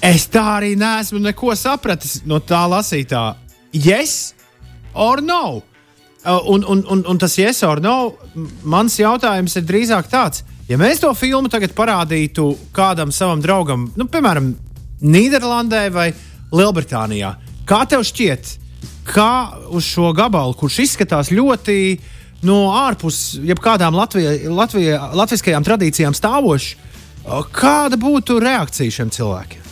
es 0.04 0.28
tā 0.32 0.44
arī 0.58 0.74
neesmu 0.80 1.22
neko 1.24 1.54
sapratis 1.58 2.22
no 2.30 2.42
tā 2.44 2.64
lasītā. 2.70 3.34
Yes 3.74 4.34
or 4.94 5.24
no? 5.26 5.62
Uh, 6.24 6.40
un, 6.54 6.64
un, 6.64 6.84
un, 6.88 7.02
un 7.10 7.18
tas 7.20 7.34
yes 7.36 7.64
or 7.68 7.82
no, 7.84 8.14
mans 8.64 8.96
jautājums 8.96 9.58
ir 9.60 9.66
drīzāk 9.68 10.08
tāds, 10.08 10.46
ja 10.70 10.78
mēs 10.80 11.02
to 11.04 11.10
filmu 11.20 11.52
tagad 11.52 11.74
parādītu 11.76 12.46
kādam 12.72 13.12
savam 13.12 13.42
draugam, 13.44 13.90
nu, 14.00 14.08
piemēram, 14.08 14.54
Nīderlandē 15.04 15.82
vai 15.92 16.06
Lielbritānijā, 16.56 17.34
kā 17.68 17.82
tev 17.92 18.06
šķiet, 18.08 18.54
kā 19.10 19.34
uz 19.76 19.84
šo 19.84 20.14
gabalu, 20.16 20.56
kurš 20.56 20.80
izskatās 20.86 21.34
ļoti 21.36 21.76
uh, 21.98 22.23
no 22.48 22.58
ārpus 22.76 23.36
jebkādām 23.44 23.96
latviskajām 23.98 25.66
tradīcijām 25.66 26.16
stāvošs, 26.18 26.74
kāda 27.56 28.00
būtu 28.00 28.40
reakcija 28.44 29.00
šiem 29.00 29.12
cilvēkiem? 29.14 29.64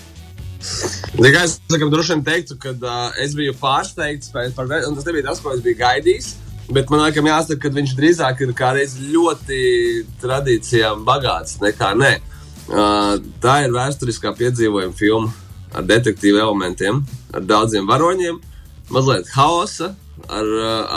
Tikai 0.62 1.44
es 1.48 1.58
sakam, 1.72 1.90
droši 1.92 2.14
vien 2.14 2.24
teiktu, 2.26 2.56
ka 2.62 2.74
uh, 2.78 3.18
es 3.22 3.34
biju 3.38 3.54
pārsteigts 3.58 4.30
par 4.32 4.52
to, 4.56 4.78
un 4.88 4.98
tas 4.98 5.08
nebija 5.08 5.32
tas, 5.32 5.42
ko 5.42 5.56
es 5.56 5.64
biju 5.66 5.80
gaidījis. 5.80 6.30
Bet 6.72 6.92
man 6.94 7.02
liekas, 7.02 7.26
jāsaka, 7.26 7.60
ka 7.66 7.72
viņš 7.76 7.96
drīzāk 7.98 8.44
ir 8.46 8.54
ļoti 9.16 9.62
tradīcijām 10.22 11.02
bagāts 11.08 11.58
nekā 11.64 11.92
nē. 11.98 12.14
Uh, 12.72 13.18
tā 13.44 13.64
ir 13.66 13.74
vēsturiskā 13.74 14.32
piedzīvojuma 14.38 14.96
filma 14.96 15.34
ar 15.76 15.84
detektīvu 15.90 16.40
elementiem, 16.40 17.02
ar 17.34 17.44
daudziem 17.48 17.90
varoņiem, 17.90 18.38
mazliet 18.94 19.28
haosa, 19.34 19.96
ar, 20.30 20.50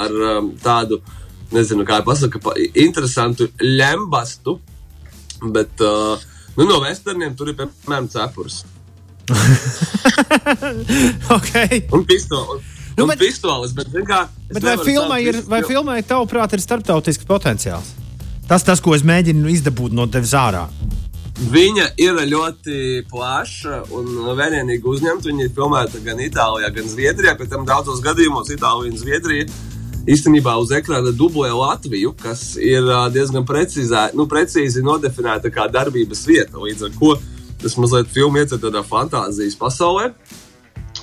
ar 0.05 0.15
tādu 0.63 1.01
uh, 1.01 1.24
nezinu, 1.55 1.87
kā 1.89 2.01
pasaka, 2.07 2.41
pa, 2.43 2.55
interesantu 2.75 3.49
lembastu, 3.63 4.59
bet 5.55 5.83
uh, 5.85 6.21
nu, 6.59 6.69
no 6.69 6.81
westerniem 6.85 7.35
tur 7.39 7.53
ir 7.53 7.59
piemēram 7.59 8.11
cepures. 8.13 8.63
okay. 11.37 11.87
Un 11.93 12.05
pistoles. 12.05 12.73
Nu, 12.95 13.09
bet, 13.11 13.19
pistoles, 13.19 13.73
bet, 13.75 13.91
kā, 14.07 14.21
bet 14.53 14.63
vai 14.63 14.77
filmai 14.85 15.21
ir, 15.27 15.41
vai 15.51 15.65
filmai 15.67 15.99
tavuprāt, 16.07 16.53
ir 16.55 16.63
starptautisks 16.63 17.27
potenciāls? 17.27 17.95
Tas, 18.47 18.63
tas, 18.63 18.83
ko 18.85 18.95
es 18.95 19.03
mēģinu 19.07 19.49
izdabūt 19.51 19.97
no 19.97 20.05
tevis 20.13 20.35
ārā. 20.37 20.69
Viņa 21.35 21.89
ir 21.99 22.21
ļoti 22.31 22.77
plaša 23.11 23.81
un 23.97 24.13
vērienīgi 24.39 24.87
uzņemta. 24.87 25.33
Viņa 25.33 25.49
ir 25.49 25.55
filmēta 25.57 26.03
gan 26.05 26.21
Itālijā, 26.23 26.69
gan 26.77 26.93
Zviedrijā. 26.93 27.35
Pēc 27.41 27.51
tam 27.51 27.65
daudzos 27.67 28.05
gadījumos 28.05 28.53
Itālija 28.55 28.93
un 28.93 29.01
Zviedrija 29.01 29.49
īstenībā 30.11 30.55
uz 30.61 30.73
ekrāna 30.77 31.13
dublē 31.17 31.51
Latviju, 31.55 32.15
kas 32.21 32.55
ir 32.61 32.87
diezgan 33.15 33.47
precīzā, 33.49 34.11
nu, 34.17 34.29
precīzi 34.31 34.85
nodefinēta 34.85 35.53
kā 35.55 35.69
darbības 35.73 36.27
vieta. 36.29 36.61
Līdz 36.61 36.89
ar 36.89 36.97
to 36.99 37.15
tas 37.65 37.79
mazliet 37.81 38.11
filmu 38.13 38.43
iet 38.43 38.53
tādā 38.61 38.85
fantāzijas 38.85 39.57
pasaulē. 39.57 40.11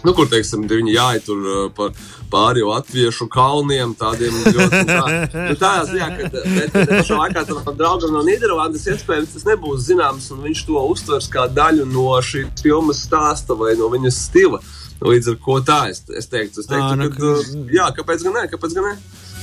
Nu, 0.02 0.16
kur 0.18 0.26
teiksim, 0.30 0.64
viņi 0.70 0.96
jāiet 0.96 1.28
tur 1.28 1.70
pa, 1.78 1.90
pāri 2.32 2.64
latviešu 2.66 3.28
kalniem, 3.30 3.94
tādiem 4.00 4.34
ļoti 4.56 4.82
tā, 4.88 5.02
nu, 5.36 5.58
tādā 5.60 5.84
ziņā, 5.90 6.08
ka 6.16 6.86
pašā 6.90 7.20
laikā 7.20 7.44
tam 7.50 7.76
draugam 7.78 8.16
no 8.16 8.24
Nīderlandes 8.26 8.88
iespējams 8.90 9.36
tas 9.36 9.46
nebūs 9.50 9.86
zināms, 9.90 10.32
un 10.34 10.42
viņš 10.48 10.64
to 10.70 10.86
uztvers 10.94 11.30
kā 11.34 11.46
daļu 11.54 11.86
no 11.92 12.16
šīs 12.26 12.64
filmas 12.64 13.04
stāsta 13.06 13.58
vai 13.58 13.76
no 13.78 13.92
viņas 13.94 14.24
stila. 14.30 14.62
Līdz 15.02 15.32
ar 15.32 15.38
to 15.42 15.58
tā 15.66 15.80
es, 15.90 16.04
es 16.14 16.30
teiktu, 16.30 16.62
es 16.62 16.70
teiktu 16.70 16.86
à, 16.86 16.98
nu, 17.00 17.10
ka, 17.16 17.34
jā, 17.74 17.88
kāpēc 17.98 18.28
gan 18.28 18.38
ne? 18.38 18.46
Kāpēc 18.52 18.78
gan 18.78 18.92
ne? 18.92 18.94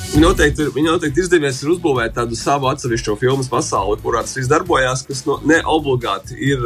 Viņi 0.08 0.22
noteikti, 0.22 0.68
viņi 0.76 0.88
noteikti 0.88 1.24
izdevies 1.24 1.58
ir 1.64 1.72
uzbūvēt 1.74 2.14
tādu 2.16 2.38
savu 2.38 2.70
atsevišķo 2.70 3.16
filmu 3.20 3.44
pasauli, 3.50 3.98
kurā 4.04 4.22
tas 4.24 4.36
viss 4.38 4.50
darbojās, 4.50 5.02
kas 5.08 5.24
no, 5.26 5.40
ne 5.48 5.58
obligāti 5.66 6.38
ir 6.52 6.64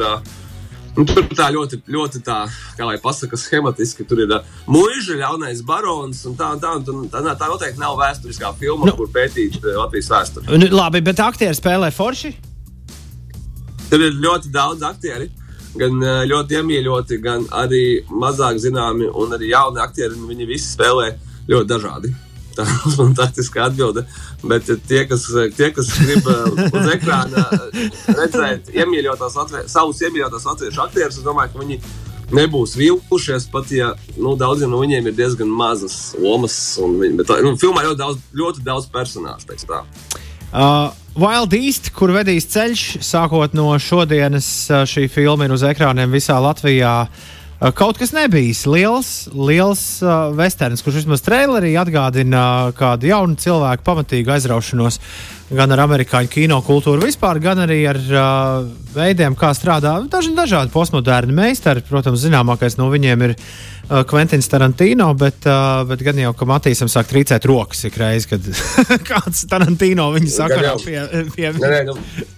Nu, 0.92 1.06
tur 1.08 1.24
tā 1.32 1.46
ļoti, 1.54 1.78
ļoti 1.88 2.20
tā, 2.20 2.42
kā 2.76 2.84
lai 2.84 2.98
pasakā, 3.00 3.38
schematiski. 3.40 4.04
Tur 4.04 4.20
ir 4.26 4.32
uh, 4.36 4.48
mūža, 4.68 5.16
ļaunais 5.22 5.62
barons 5.64 6.20
un 6.28 6.34
tā, 6.36 6.50
un 6.52 6.60
tā, 6.60 6.72
un 6.76 7.06
tā, 7.08 7.22
tā, 7.24 7.32
tā 7.40 7.48
noteikti 7.48 7.80
nav 7.80 7.96
vēsturiskā 7.96 8.50
filma, 8.60 8.90
nu, 8.90 8.96
kur 8.98 9.08
pētīt 9.14 9.56
Latvijas 9.64 10.10
vēsturi. 10.12 10.50
Nu, 10.52 10.68
labi, 10.76 11.00
bet 11.04 11.22
aktieri 11.24 11.56
spēlē 11.56 11.88
forši? 11.96 12.34
Tur 13.88 14.04
ir 14.04 14.20
ļoti 14.20 14.52
daudz 14.52 14.84
aktieru. 14.84 15.30
Gan 15.78 16.02
ļoti 16.28 16.58
iemīļoti, 16.58 17.16
gan 17.24 17.46
arī 17.56 18.02
mazāk 18.10 18.60
zināmi, 18.60 19.08
un 19.08 19.32
arī 19.32 19.52
jauni 19.54 19.80
aktieri. 19.80 20.18
Viņi 20.28 20.48
visi 20.50 20.74
spēlē 20.74 21.14
ļoti 21.48 21.70
dažādi. 21.70 22.12
Tā 22.52 22.66
ir 22.68 22.96
mana 22.98 23.16
taktiskā 23.22 23.66
atbilde. 23.70 24.04
Bet 24.44 24.68
tie, 24.88 25.04
kas, 25.08 25.26
tie, 25.56 25.70
kas 25.74 25.90
grib 25.96 26.28
uz 26.28 26.88
ekrāna 26.92 27.46
redzēt 28.18 28.72
iemīļotās 28.74 29.36
Latvijas, 29.40 29.72
savus 29.72 30.02
iemīļotās 30.04 30.48
latviešu 30.50 30.82
aktierus, 30.84 31.20
es 31.20 31.26
domāju, 31.26 31.54
ka 31.54 31.62
viņi 31.62 31.78
nebūs 32.32 32.74
vilkušies, 32.80 33.46
pat 33.52 33.70
ja 33.72 33.92
nu, 34.16 34.34
daudziem 34.40 34.72
no 34.72 34.80
viņiem 34.82 35.10
ir 35.10 35.16
diezgan 35.16 35.50
mazas 35.52 36.14
lomas. 36.20 36.56
Viņi, 36.80 37.14
bet, 37.20 37.32
nu, 37.44 37.54
filmā 37.60 37.84
ļoti 37.86 38.00
daudz, 38.00 38.24
ļoti 38.36 38.64
daudz 38.66 38.88
personāžu. 38.92 39.60
Uh, 40.52 40.90
Wild 41.12 41.52
East, 41.52 41.90
kur 41.92 42.08
vedīs 42.14 42.46
ceļš, 42.48 42.82
sākot 43.04 43.52
no 43.52 43.66
šodienas, 43.76 44.46
šī 44.88 45.10
filma 45.12 45.44
ir 45.44 45.52
uz 45.52 45.60
ekrāniem 45.68 46.08
visā 46.08 46.38
Latvijā. 46.40 46.92
Kaut 47.76 48.00
kas 48.00 48.14
nebijis 48.16 48.62
liels, 48.66 49.10
liels 49.36 49.82
uh, 50.02 50.32
westerns, 50.34 50.80
kurš 50.82 51.02
vismaz 51.02 51.20
trailerī 51.22 51.74
atgādina 51.78 52.72
kādu 52.74 53.10
jaunu 53.12 53.36
cilvēku 53.38 53.84
pamatīgu 53.86 54.32
aizraušanos 54.34 54.98
gan 55.52 55.76
ar 55.76 55.84
amerikāņu 55.84 56.32
kino 56.32 56.58
kultūru 56.64 57.04
vispār, 57.04 57.38
gan 57.44 57.60
arī 57.66 57.82
ar 57.92 58.00
uh, 58.00 58.64
veidiem, 58.96 59.36
kā 59.38 59.52
strādā 59.54 59.98
daži 60.10 60.32
dažādi 60.34 60.72
postmoderni 60.72 61.36
meistari. 61.36 61.84
Protams, 61.86 62.24
zināmākais 62.24 62.80
no 62.80 62.88
viņiem 62.90 63.28
ir 63.28 63.36
uh, 63.36 63.46
Kventins 63.88 64.48
Tarantino, 64.48 65.08
bet, 65.18 65.42
uh, 65.48 65.82
bet 65.88 66.04
gan 66.06 66.20
jau, 66.22 66.34
ka 66.38 66.46
Matīsam 66.48 66.90
sāk 66.92 67.10
trīcēt 67.10 67.48
rokas 67.50 67.82
ik 67.88 67.98
reizi, 68.00 68.30
kad 68.30 68.52
kāds 69.10 69.46
Tarantino 69.50 70.10
viņu 70.14 70.30
sakarā 70.32 70.76
pie, 70.84 71.00
pie 71.34 71.50
viņa. 71.56 72.30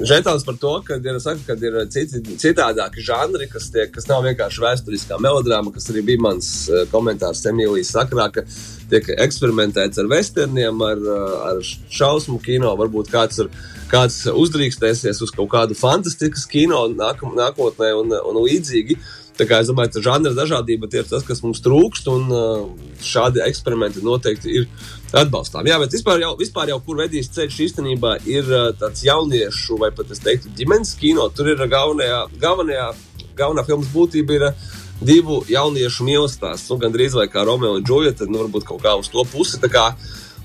Žetons 0.00 0.44
par 0.44 0.56
to, 0.60 0.72
ka 0.84 0.96
ir, 0.96 1.18
saka, 1.20 1.42
ka 1.46 1.54
ir 1.60 1.76
citi, 1.92 2.22
citādāki 2.40 3.02
žanri, 3.04 3.48
kas, 3.50 3.68
tiek, 3.72 3.90
kas 3.92 4.08
nav 4.08 4.24
vienkārši 4.24 4.62
vēsturiskā 4.64 5.18
melodrāma, 5.20 5.72
kas 5.74 5.90
arī 5.92 6.02
bija 6.10 6.22
mans 6.24 6.48
uh, 6.70 6.84
komentārs 6.92 7.44
Emīlijas 7.50 7.92
sakrā, 7.94 8.28
ka 8.32 8.46
tiek 8.90 9.10
eksperimentēts 9.26 10.00
ar 10.00 10.08
westerniem, 10.10 10.80
ar, 10.86 11.02
uh, 11.04 11.36
ar 11.50 11.60
šausmu 11.92 12.40
kino. 12.44 12.72
Varbūt 12.80 13.12
kāds, 13.12 13.42
ar, 13.44 13.52
kāds 13.92 14.22
uzdrīkstēsies 14.32 15.20
uz 15.26 15.34
kaut 15.36 15.52
kādu 15.52 15.76
fantastikas 15.78 16.48
kino 16.50 16.86
nāk, 16.94 17.22
nākotnē 17.36 17.92
un, 18.00 18.16
un 18.16 18.42
līdzīgi. 18.46 18.98
Tā 19.36 19.44
kā 19.48 19.58
es 19.60 19.68
domāju, 19.68 19.92
ka 19.92 20.02
žanra 20.04 20.32
dažādība 20.36 20.88
ir 20.92 21.08
tas, 21.08 21.24
kas 21.26 21.42
mums 21.44 21.60
trūkst, 21.64 22.08
un 22.12 22.30
uh, 22.32 22.62
šādi 23.04 23.42
eksperimenti 23.44 24.04
noteikti 24.04 24.54
ir 24.60 24.68
atbalstām. 25.16 25.68
Jā, 25.68 25.76
bet 25.82 25.92
vispār 25.92 26.22
jau, 26.22 26.32
vispār 26.40 26.72
jau 26.72 26.80
kur 26.86 27.02
vedīs 27.02 27.28
ceļš 27.34 27.60
īstenībā 27.68 28.16
ir 28.28 28.48
uh, 28.48 28.70
tāds 28.80 29.04
jauniešu 29.04 29.76
vai 29.82 29.92
pat 29.96 30.14
es 30.14 30.24
teiktu 30.24 30.54
ģimenes 30.56 30.96
kino. 31.00 31.28
Tur 31.36 31.52
ir 31.52 31.60
galvenajā, 31.60 32.24
galvenajā, 32.40 32.88
galvenā 33.36 33.66
filmas 33.68 33.92
būtība 33.92 34.38
ir 34.38 34.48
uh, 34.48 34.66
divu 35.00 35.42
jauniešu 35.48 36.06
mīlestības. 36.06 36.66
Nu, 36.70 36.80
Gan 36.80 36.94
drīz 36.94 37.16
vai 37.16 37.28
kā 37.32 37.44
Romeo 37.44 37.76
un 37.76 37.84
Džulija, 37.84 38.14
tad 38.16 38.32
nu, 38.32 38.40
varbūt 38.44 38.66
kaut 38.68 38.82
kā 38.84 38.96
uz 38.96 39.10
to 39.12 39.24
pusi. 39.28 39.60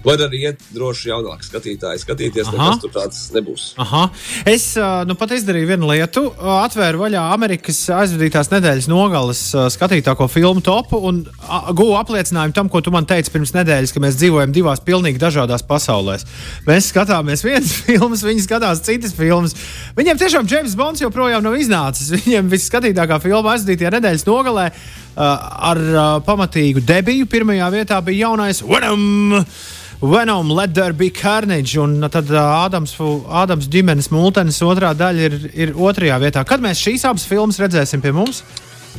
Var 0.05 0.24
arī 0.25 0.39
iet 0.48 0.63
droši 0.74 1.12
jaunāk 1.12 1.43
skatītāji, 1.46 2.01
skatīties, 2.01 2.50
kas 2.50 2.79
tur 2.81 2.93
tāds 2.96 3.20
nebūs. 3.36 3.65
Aha. 3.81 4.08
Es 4.50 4.72
nu, 5.08 5.15
pat 5.20 5.36
izdarīju 5.36 5.70
vienu 5.70 5.89
lietu. 5.91 6.24
Atvēru 6.62 7.03
vaļā 7.03 7.27
Amerikas 7.36 7.84
aizvadītās 7.93 8.50
nedēļas 8.53 8.89
nogales 8.89 9.43
skatītāko 9.75 10.25
filmu 10.31 10.63
topu 10.65 10.98
un 11.10 11.22
guvu 11.77 11.93
apliecinājumu 12.00 12.55
tam, 12.58 12.72
ko 12.72 12.81
tu 12.81 12.93
man 12.93 13.05
teici 13.10 13.34
pirms 13.34 13.53
nedēļas, 13.58 13.93
ka 13.93 14.01
mēs 14.03 14.17
dzīvojam 14.22 14.55
divās 14.55 14.81
pilnīgi 14.86 15.22
dažādās 15.22 15.65
pasaulēs. 15.70 16.25
Mēs 16.65 16.89
skatāmies 16.89 17.46
vienas 17.46 17.75
filmas, 17.86 18.25
viņi 18.25 18.48
skatās 18.48 18.81
citas 18.88 19.13
filmas. 19.17 19.55
Viņiem 19.98 20.22
tiešām 20.22 20.50
James 20.50 20.75
Bonds 20.79 21.03
joprojām 21.05 21.46
nav 21.46 21.60
iznācis. 21.62 22.10
Viņiem 22.17 22.50
visskatītākā 22.51 23.22
filma 23.22 23.55
aizvadītajā 23.55 23.96
nedēļas 24.00 24.27
nogalē 24.29 24.72
ar 25.15 25.79
pamatīgu 26.25 26.83
debiju. 26.87 27.27
Pirmajā 27.31 27.67
vietā 27.73 27.99
bija 28.05 28.27
jaunais 28.27 28.63
Venom. 28.63 29.45
Venom, 30.01 30.49
Let 30.49 30.73
There 30.73 30.93
Be 30.93 31.11
Carnage, 31.11 31.77
un 31.77 32.01
tad 32.09 32.31
uh, 32.33 32.65
Ādams, 32.65 32.95
Ādams 33.29 33.67
ģimenes 33.69 34.07
multenis 34.09 34.57
otrā 34.65 34.95
daļa 34.97 35.27
ir, 35.27 35.35
ir 35.53 35.73
otrajā 35.77 36.17
vietā. 36.23 36.41
Kad 36.41 36.63
mēs 36.63 36.81
šīs 36.81 37.05
abas 37.05 37.27
filmas 37.29 37.61
redzēsim 37.61 38.01
pie 38.01 38.09
mums? 38.15 38.41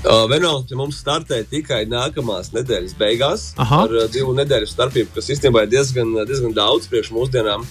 Uh, 0.06 0.22
Venom 0.30 0.62
pie 0.62 0.78
mums 0.78 1.00
startē 1.02 1.40
tikai 1.50 1.82
nākamās 1.90 2.52
nedēļas 2.54 2.94
beigās, 3.00 3.48
Aha. 3.58 3.82
ar 3.88 3.96
uh, 3.98 4.06
divu 4.14 4.36
nedēļu 4.38 4.70
starpību, 4.70 5.10
kas 5.16 5.32
īstenībā 5.34 5.66
ir 5.66 5.74
diezgan, 5.74 6.14
diezgan 6.22 6.54
daudz 6.54 6.86
priekš 6.92 7.10
mūsdienām. 7.18 7.66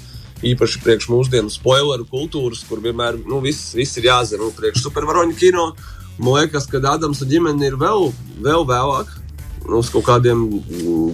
Īpaši 0.52 0.84
priekš 0.84 1.08
mūsdienu 1.14 1.54
spoileru 1.54 2.04
kultūras, 2.12 2.66
kur 2.68 2.82
vienmēr 2.84 3.20
nu, 3.30 3.40
viss, 3.46 3.72
viss 3.78 4.00
ir 4.02 4.10
jāzina. 4.10 4.42
Nu, 4.44 4.52
priekš 4.58 4.84
supervaroņu 4.90 5.38
kino 5.40 5.70
man 6.20 6.42
liekas, 6.42 6.68
ka 6.72 6.84
Ādams 6.92 7.24
un 7.24 7.32
ģimene 7.32 7.72
ir 7.72 7.80
vēl, 7.80 8.10
vēl 8.44 8.68
vēlāk 8.68 9.22
uz 9.70 9.92
kaut 9.94 10.06
kādiem 10.08 10.48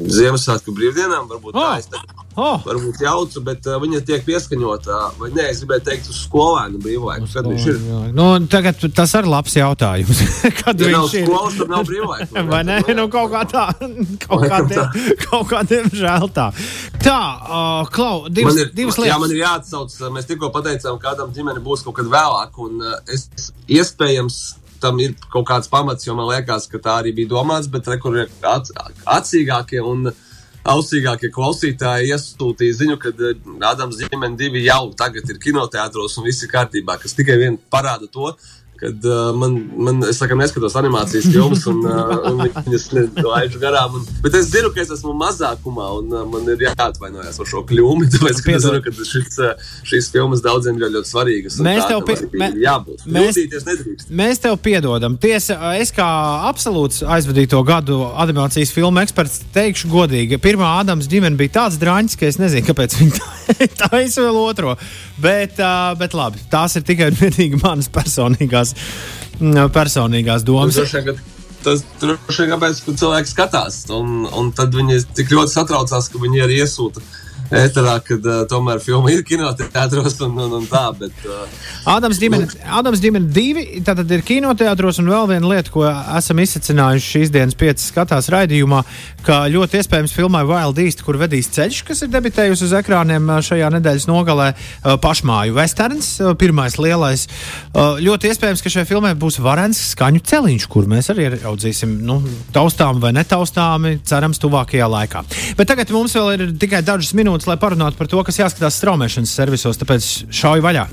Ziemassvētku 0.08 0.74
brīvdienām. 0.76 1.28
Varbūt 1.30 1.58
oh. 1.58 1.74
tā 1.76 1.98
tagad, 1.98 2.24
oh. 2.40 2.62
varbūt 2.66 3.02
jaucu, 3.04 3.42
bet 3.46 3.68
uh, 3.68 3.78
viņa 3.82 4.02
tiek 4.08 4.24
pieskaņota. 4.28 5.00
Vai 5.20 5.30
nē, 5.36 5.50
es 5.52 5.62
gribēju 5.62 5.86
teikt, 5.88 6.10
uz 6.12 6.22
skolēnu 6.26 6.82
brīvlaiku. 6.84 7.28
Kad 7.34 7.50
viņš 7.52 7.66
ir? 7.74 7.80
Nu, 8.16 8.30
tagad 8.52 8.82
tas 8.98 9.16
ir 9.20 9.28
labs 9.30 9.58
jautājums. 9.58 10.22
kad 10.62 10.80
ja 10.80 10.92
viņš 10.92 11.18
ir? 11.20 11.28
Skolas, 11.28 11.58
tad 11.60 11.74
nav 11.74 11.88
brīvlaiku. 11.90 12.44
vai 12.54 12.62
nē, 12.68 12.80
nu 12.98 13.08
kaut 13.14 13.34
kā 13.36 13.44
tā. 13.52 13.68
Kaut 14.28 14.44
kā, 14.50 14.60
diem, 14.68 14.96
kaut 15.22 15.48
kā 15.50 15.62
diemžēl 15.68 16.28
tā. 16.36 16.48
Tā, 17.04 17.20
uh, 17.48 17.90
Klau, 17.94 18.28
divas, 18.32 18.56
man 18.56 18.64
ir, 18.66 18.72
divas 18.76 18.98
lietas. 19.00 19.12
Jā, 19.12 19.20
man 19.22 19.34
ir 19.34 19.42
jāatsauc. 19.42 19.94
Mēs 20.16 20.28
tikko 20.30 20.50
pateicām, 20.56 20.98
kādam 21.02 21.32
ģimene 21.36 21.62
būs 21.64 21.84
kaut 21.86 22.00
kad 22.00 22.10
vēlāk. 22.12 22.58
Un 22.64 22.82
uh, 22.84 22.98
es 23.14 23.28
iespējams 23.72 24.40
tam 24.82 25.00
ir 25.04 25.16
kaut 25.34 25.48
kāds 25.50 25.70
pamats, 25.72 26.08
jo 26.08 26.16
man 26.18 26.30
liekas, 26.30 26.68
ka 26.72 26.82
tā 26.84 27.00
arī 27.02 27.14
bija 27.18 27.34
domāts, 27.36 27.70
bet 27.72 27.88
rekur 27.90 28.22
ir 28.24 28.32
acīgākie 28.44 29.84
un 29.84 30.12
ausīgākie 30.68 31.30
klausītāji 31.34 32.12
iesūtīja 32.12 32.78
ziņu, 32.82 33.00
ka 33.02 33.14
eh, 33.16 33.42
Ādams 33.70 34.00
ģimene 34.02 34.38
divi 34.40 34.66
jau 34.66 34.92
tagad 35.00 35.30
ir 35.32 35.40
kinoteātros 35.44 36.18
un 36.20 36.28
viss 36.28 36.44
ir 36.44 36.52
kārtībā, 36.52 36.98
kas 37.02 37.16
tikai 37.18 37.38
vien 37.40 37.60
parāda 37.72 38.10
to, 38.12 38.34
kad 38.80 39.06
uh, 39.08 39.32
man, 39.38 39.58
man, 39.76 40.02
es 40.08 40.20
laikam 40.22 40.42
neskatos 40.42 40.76
animācijas 40.80 41.28
filmas, 41.32 41.66
un, 41.70 41.82
uh, 41.86 42.14
un 42.30 42.44
viņas 42.46 42.88
laižu 43.26 43.62
garām. 43.62 43.98
Un, 44.00 44.06
bet 44.24 44.38
es 44.40 44.52
zinu, 44.52 44.72
ka 44.74 44.84
es 44.84 44.92
esmu 44.94 45.16
mazākumā, 45.18 45.88
un 46.02 46.14
uh, 46.14 46.26
man 46.30 46.48
ir 46.54 46.68
jāatvainojas 46.68 47.40
par 47.42 47.52
šo 47.52 47.64
kļūmi. 47.70 48.10
Tāpēc, 48.16 48.42
ka 48.46 48.56
es 48.56 48.66
zinu, 48.68 48.82
ka 48.86 48.94
šis, 48.98 49.40
uh, 49.42 49.70
šīs 49.88 50.12
filmas 50.14 50.44
daudziem 50.46 50.80
ir 50.80 50.94
ļoti 50.96 51.12
svarīgas. 51.12 51.60
Mēs 51.66 51.88
tev, 51.90 52.04
pie, 52.08 52.18
mē. 52.38 52.52
Mēs, 53.18 53.42
mēs 54.10 54.44
tev 54.44 54.58
piedodam. 54.64 55.18
Tiesa, 55.22 55.58
es 55.82 55.94
kā 55.96 56.08
absolūts 56.50 57.04
aizvadīto 57.08 57.62
gadu 57.68 58.04
animācijas 58.18 58.74
filmu 58.76 59.02
eksperts 59.04 59.42
teikšu 59.56 59.92
godīgi, 59.92 60.40
pirmā 60.44 60.78
Ādams 60.82 61.10
ģimene 61.10 61.40
bija 61.40 61.56
tāds 61.62 61.80
drāņķis, 61.82 62.20
ka 62.20 62.28
es 62.30 62.40
nezinu, 62.42 62.68
kāpēc 62.68 62.98
viņi 63.00 63.16
tā, 63.18 63.28
tā 63.82 63.92
es 64.04 64.18
vēl 64.20 64.38
otro. 64.42 64.76
Bet, 65.18 65.58
uh, 65.58 65.96
bet 65.98 66.14
labi, 66.18 66.42
tās 66.52 66.76
ir 66.78 66.86
tikai 66.86 67.10
un 67.12 67.18
vienīgi 67.18 67.58
manas 67.64 67.90
personīgās, 67.94 68.67
personīgās 69.74 70.46
domas. 70.48 70.78
Droši 70.80 71.04
vien, 71.06 71.22
tas 71.66 71.84
droši 72.02 72.44
vien 72.44 72.54
kāpēc, 72.56 72.82
ka 72.86 72.98
cilvēki 73.04 73.34
skatās. 73.34 73.84
Un, 73.94 74.26
un 74.28 74.52
tad 74.56 74.76
viņi 74.76 75.04
tik 75.18 75.34
ļoti 75.36 75.54
satraucās, 75.54 76.10
ka 76.12 76.24
viņi 76.24 76.46
arī 76.48 76.62
iesūta 76.66 77.04
ēterā, 77.54 77.98
kad 78.06 78.26
uh, 78.28 78.42
tomēr 78.50 78.82
filma 78.84 79.12
ir 79.14 79.24
kinoteātros 79.28 80.18
un, 80.26 80.38
un, 80.46 80.56
un 80.60 80.68
tā. 80.70 80.86
Bet, 80.98 81.16
uh, 81.28 81.46
Ādams 81.94 82.20
ģimene, 82.22 82.50
Ādams 82.80 83.02
ģimene 83.04 83.32
divi, 83.34 83.66
tātad 83.88 84.12
ir 84.12 84.24
kinoteātros 84.28 85.00
un 85.02 85.12
vēl 85.12 85.30
viena 85.32 85.52
lieta, 85.54 85.72
ko 85.74 85.86
esam 85.88 86.42
izsacinājuši 86.44 87.14
šīs 87.14 87.34
dienas 87.34 87.58
piecas 87.58 87.88
skatās 87.92 88.30
raidījumā, 88.34 88.82
ka 89.28 89.44
ļoti 89.52 89.80
iespējams 89.82 90.16
filmai 90.16 90.44
Wild 90.48 90.80
East, 90.84 91.04
kur 91.06 91.20
vedīs 91.20 91.50
ceļš, 91.56 91.82
kas 91.88 92.04
ir 92.04 92.12
debitējusi 92.14 92.68
uz 92.68 92.76
ekrāniem 92.80 93.32
šajā 93.44 93.72
nedēļas 93.78 94.08
nogalē, 94.10 94.50
pašmāju 95.04 95.56
westerns, 95.58 96.14
pirmais 96.40 96.78
lielais. 96.82 97.28
Ļoti 97.76 98.32
iespējams, 98.32 98.64
ka 98.64 98.72
šai 98.72 98.86
filmai 98.90 99.14
būs 99.20 99.40
varens 99.44 99.82
skaņu 99.94 100.24
celiņš, 100.28 100.68
kur 100.72 100.88
mēs 100.90 101.12
arī 101.14 101.28
ieraudzīsim 101.28 101.98
nu, 102.08 102.20
taustām 102.56 103.02
vai 103.04 103.14
netaustāmi, 103.18 103.98
cerams, 104.08 104.40
tuvākajā 104.44 104.88
laikā. 104.92 105.24
Bet 105.60 105.72
tagad 105.72 105.92
mums 105.96 106.16
vēl 106.18 106.34
ir 106.36 106.46
tikai 106.60 106.84
dažas 106.86 107.14
minūtes 107.18 107.37
minūtes, 107.38 107.50
lai 107.50 107.58
parunātu 107.62 107.98
par 107.98 108.08
to, 108.10 108.22
kas 108.26 108.40
jāskatās 108.40 108.80
straumēšanas 108.82 109.34
servisos. 109.34 109.78
Tāpēc 109.78 110.32
šauju 110.34 110.64
vaļā. 110.66 110.88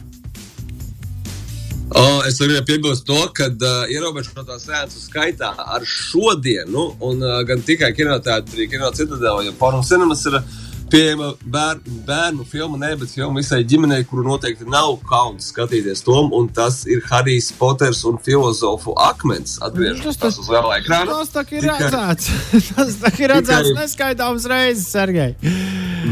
O, 1.94 2.22
es 2.26 2.40
gribēju 2.40 2.64
piebilst 2.66 3.06
to, 3.06 3.18
ka 3.36 3.46
uh, 3.52 3.84
ierobežotā 3.92 4.56
sēnesu 4.58 4.98
skaitā 5.04 5.52
ar 5.54 5.84
šodienu, 5.86 6.96
un 7.00 7.22
uh, 7.22 7.42
gan 7.46 7.62
tikai 7.62 7.92
kinoteātrī, 7.94 8.66
kino 8.68 8.90
citadēlā, 8.90 9.44
jo 9.46 9.52
Forum 9.60 9.84
Cinemas 9.86 10.24
ir 10.26 10.40
uh, 10.40 10.48
pieejama 10.94 11.30
bēr, 11.42 11.80
bērnu 12.06 12.44
filma, 12.48 12.78
ne, 12.78 12.92
bet 13.00 13.10
filma 13.14 13.40
visai 13.40 13.62
ģimenei, 13.66 14.04
kuru 14.08 14.24
noteikti 14.26 14.66
nav 14.70 14.96
kauns 15.08 15.50
skatīties 15.50 16.04
tom, 16.06 16.30
un 16.36 16.48
tas 16.54 16.82
ir 16.90 17.02
Harijs 17.08 17.50
Poters 17.58 18.04
un 18.08 18.20
filozofu 18.22 18.94
akmens 19.08 19.58
atgriežas 19.64 20.20
tas, 20.20 20.38
uz 20.38 20.50
lielā 20.52 20.78
ekrāna. 20.80 21.18
Tas 21.18 21.32
tā 21.34 21.44
ir 21.56 21.66
redzēts. 21.66 22.30
tas 22.76 22.98
tā 23.02 23.12
ir 23.18 23.34
redzēts 23.34 23.70
tikai... 23.70 23.80
neskaitāms 23.80 24.48
reizes, 24.50 24.86
Sergei. 24.94 25.34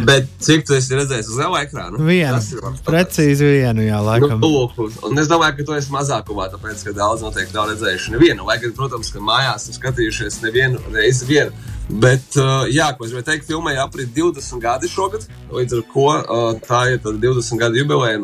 Bet 0.08 0.30
cik 0.42 0.64
tu 0.66 0.74
esi 0.74 0.96
redzējis 0.96 1.30
uz 1.30 1.40
lielā 1.42 1.62
ekrāna? 1.66 2.00
Vienu. 2.02 2.72
Precīzi 2.86 3.46
vienu, 3.46 3.84
jā, 3.86 4.00
laikam. 4.02 4.38
Nu, 4.42 4.50
lūk, 4.56 4.80
un 5.06 5.20
es 5.22 5.30
domāju, 5.30 5.60
ka 5.60 5.68
tu 5.68 5.76
esi 5.76 5.92
mazākumā, 5.94 6.48
tāpēc, 6.54 6.86
ka 6.88 6.96
daudz 6.96 7.22
noteikti 7.26 7.54
nav 7.54 7.70
redzējuši 7.70 8.16
nevienu. 8.16 8.48
Lai 8.48 8.58
gan, 8.62 8.74
protams, 8.76 9.12
ka 9.12 9.22
mājās 9.22 9.68
ir 9.68 9.78
skatījušies 9.78 10.40
nevienu 10.46 10.82
reizi 10.96 11.28
vienu. 11.28 11.52
Bet, 11.90 12.36
uh, 12.38 12.62
jā, 12.70 12.92
ko 12.96 13.06
es 13.06 13.12
gribēju 13.12 13.26
teikt, 13.26 13.48
filmai 13.50 13.74
aprit 13.80 14.12
20 14.14 14.62
gadi 14.62 14.88
šogad, 14.90 15.26
līdz 15.52 15.80
ar 15.80 15.82
to 15.90 16.06
uh, 16.06 16.46
tā 16.64 16.84
ir 16.94 17.02
20 17.02 17.60
gadu 17.60 17.82
jubileja. 17.82 18.22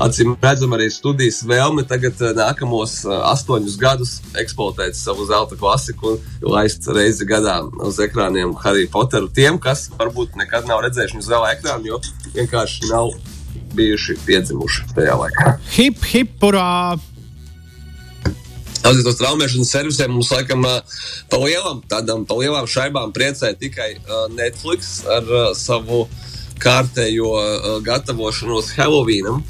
Acīm 0.00 0.36
redzam, 0.38 0.72
arī 0.76 0.86
studijas 0.92 1.40
vēlme 1.44 1.82
tagad 1.88 2.20
uh, 2.22 2.30
nākamos 2.36 3.00
uh, 3.04 3.18
astoņus 3.32 3.76
gadus 3.80 4.14
eksploatēt 4.38 4.96
savu 4.96 5.26
zelta 5.28 5.58
klasiku 5.60 6.14
un 6.14 6.54
laist 6.54 6.86
reizi 6.88 7.26
gadā 7.28 7.58
uz 7.84 7.98
ekrāniem 8.00 8.54
Harry 8.62 8.86
Potteru. 8.88 9.28
Tiem, 9.28 9.58
kas 9.60 9.88
varbūt 9.98 10.38
nekad 10.40 10.70
nav 10.70 10.84
redzējuši 10.86 11.18
viņu 11.18 11.26
zelta 11.26 11.52
ekrānu, 11.58 11.90
jo 11.90 12.00
vienkārši 12.38 12.92
nav 12.92 13.12
bijuši 13.76 14.16
piedzimuši 14.26 14.88
tajā 14.94 15.18
laikā. 15.20 15.56
Hip, 15.76 16.04
hip, 16.14 16.38
purā! 18.80 18.90
Atzīstos 18.90 19.20
traumēšanas 19.20 19.70
servisiem 19.70 20.12
mums 20.14 20.32
laikam 20.32 20.64
pa 21.30 21.38
lielām, 21.38 21.82
tādām 21.88 22.26
pa 22.26 22.34
lielām 22.40 22.66
šaibām 22.66 23.12
priecē 23.12 23.54
tikai 23.60 23.96
Netflix 24.34 25.04
ar 25.06 25.54
savu 25.54 26.08
kārtējo 26.60 27.80
gatavošanos 27.84 28.74
Halloweenam 28.76 29.44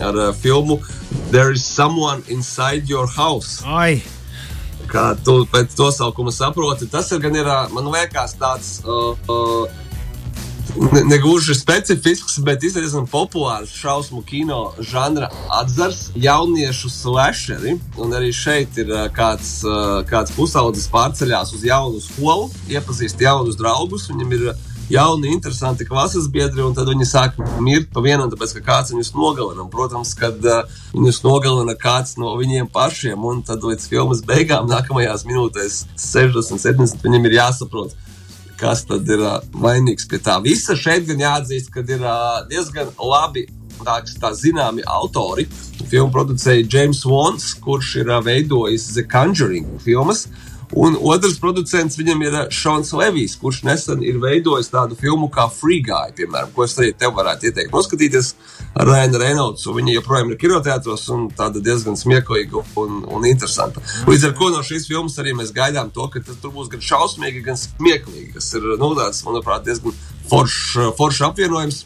ar 0.00 0.32
filmu 0.40 0.80
There 1.30 1.50
is 1.50 1.64
someone 1.64 2.22
inside 2.28 2.88
your 2.88 3.06
house. 3.06 3.62
Ai. 3.66 4.02
Kā 4.86 5.16
tu 5.24 5.40
pēc 5.50 5.72
to 5.74 5.88
saukuma 5.90 6.30
saproti, 6.30 6.86
tas 6.90 7.08
ir 7.10 7.22
gan 7.24 7.34
ir, 7.34 7.48
man 7.74 7.88
liekas, 7.90 8.36
tāds 8.38 8.76
uh, 8.84 9.16
uh, 9.26 9.83
negluži 11.04 11.54
specifisks, 11.54 12.38
bet 12.38 12.60
diezgan 12.60 13.06
populārs 13.10 13.72
šausmu 13.78 14.22
kino 14.26 14.72
žanra 14.80 15.28
atzars- 15.60 16.10
jauniešu 16.28 16.90
slasheri. 16.90 17.78
Un 17.98 18.10
arī 18.10 18.32
šeit 18.32 18.78
ir 18.78 18.86
kāds, 19.14 19.62
kāds 20.10 20.32
pusaudzis 20.36 20.88
pārceļās 20.88 21.54
uz 21.54 21.62
jaunu 21.62 22.00
skolu, 22.00 22.50
iepazīst 22.68 23.20
jaunus 23.20 23.56
draugus. 23.56 24.08
Viņam 24.08 24.32
ir 24.32 24.54
jauni, 24.90 25.32
interesanti 25.32 25.86
klases 25.86 26.28
biedri, 26.28 26.62
un 26.62 26.74
tad 26.74 26.88
viņi 26.88 27.06
sāk 27.08 27.38
mirt 27.60 27.90
pa 27.92 28.00
vienam, 28.04 28.30
tāpēc 28.30 28.54
ka 28.58 28.64
kāds 28.68 28.92
viņus 28.92 29.14
nogalina. 29.14 29.64
Un, 29.64 29.70
protams, 29.72 30.14
kad 30.18 30.44
uh, 30.44 30.64
viņus 30.92 31.22
nogalina 31.24 31.74
kāds 31.74 32.18
no 32.20 32.34
viņiem 32.36 32.70
pašiem, 32.72 33.24
un 33.24 33.42
tad 33.42 33.64
līdz 33.64 33.88
filmas 33.88 34.22
beigām, 34.26 34.68
nākamajās 34.68 35.24
minūtēs, 35.28 35.84
60, 35.96 36.60
70, 36.60 37.04
viņiem 37.04 37.30
ir 37.30 37.38
jāsaprot 37.40 37.96
kas 38.64 38.86
tad 38.88 39.10
ir 39.12 39.20
uh, 39.20 39.42
vainīgs 39.60 40.08
pie 40.08 40.20
tā 40.24 40.38
visa. 40.44 40.76
Šeit 40.78 41.04
gan 41.10 41.20
jāatzīst, 41.20 41.70
ka 41.74 41.84
ir 41.84 42.00
uh, 42.00 42.40
diezgan 42.48 42.94
labi 42.96 43.44
tā, 43.84 43.98
tā 44.22 44.32
zināmi 44.38 44.84
autori. 44.88 45.44
Filmu 45.90 46.08
producēja 46.14 46.64
James 46.72 47.02
Vons, 47.04 47.50
kurš 47.64 47.98
ir 48.00 48.12
uh, 48.12 48.22
veidojis 48.24 48.88
The 48.94 49.04
Conjuring 49.10 49.68
filmas. 49.84 50.24
Un 50.74 50.96
otrs 51.06 51.36
producents 51.38 51.94
viņam 51.98 52.22
ir 52.24 52.36
Šons 52.54 52.90
Levijs, 52.98 53.36
kurš 53.38 53.60
nesen 53.66 54.00
ir 54.02 54.16
veidojis 54.22 54.72
tādu 54.72 54.96
filmu 54.98 55.28
kā 55.32 55.46
Free 55.52 55.78
Guy, 55.84 56.10
piemēram, 56.18 56.50
ko 56.54 56.64
es 56.66 56.74
arī 56.80 56.90
tev 56.98 57.12
varētu 57.14 57.46
ieteikt 57.50 57.74
noskatīties 57.74 58.32
ar 58.74 58.90
Rainu 58.90 59.20
Reinaldsu. 59.22 59.74
Viņa 59.76 59.94
joprojām 59.94 60.32
ir 60.32 60.40
kinoteātros 60.40 61.06
un 61.14 61.28
tāda 61.38 61.62
diezgan 61.62 61.98
smieklīga 62.00 62.64
un, 62.82 63.04
un 63.06 63.28
interesanta. 63.30 63.84
Līdz 64.10 64.28
ar 64.30 64.36
to 64.40 64.50
no 64.56 64.64
šīs 64.66 64.88
filmas 64.90 65.18
arī 65.22 65.36
mēs 65.38 65.54
gaidām 65.54 65.94
to, 65.94 66.08
ka 66.10 66.24
tur 66.26 66.50
būs 66.56 66.72
gan 66.72 66.82
šausmīgi, 66.82 67.44
gan 67.46 67.60
smieklīgi, 67.60 68.32
kas 68.34 68.50
ir, 68.58 68.66
nu, 68.80 68.90
tāds, 68.98 69.22
manuprāt, 69.28 69.66
diezgan 69.68 69.94
foršs 70.30 70.94
forš 70.98 71.22
apvienojums. 71.30 71.84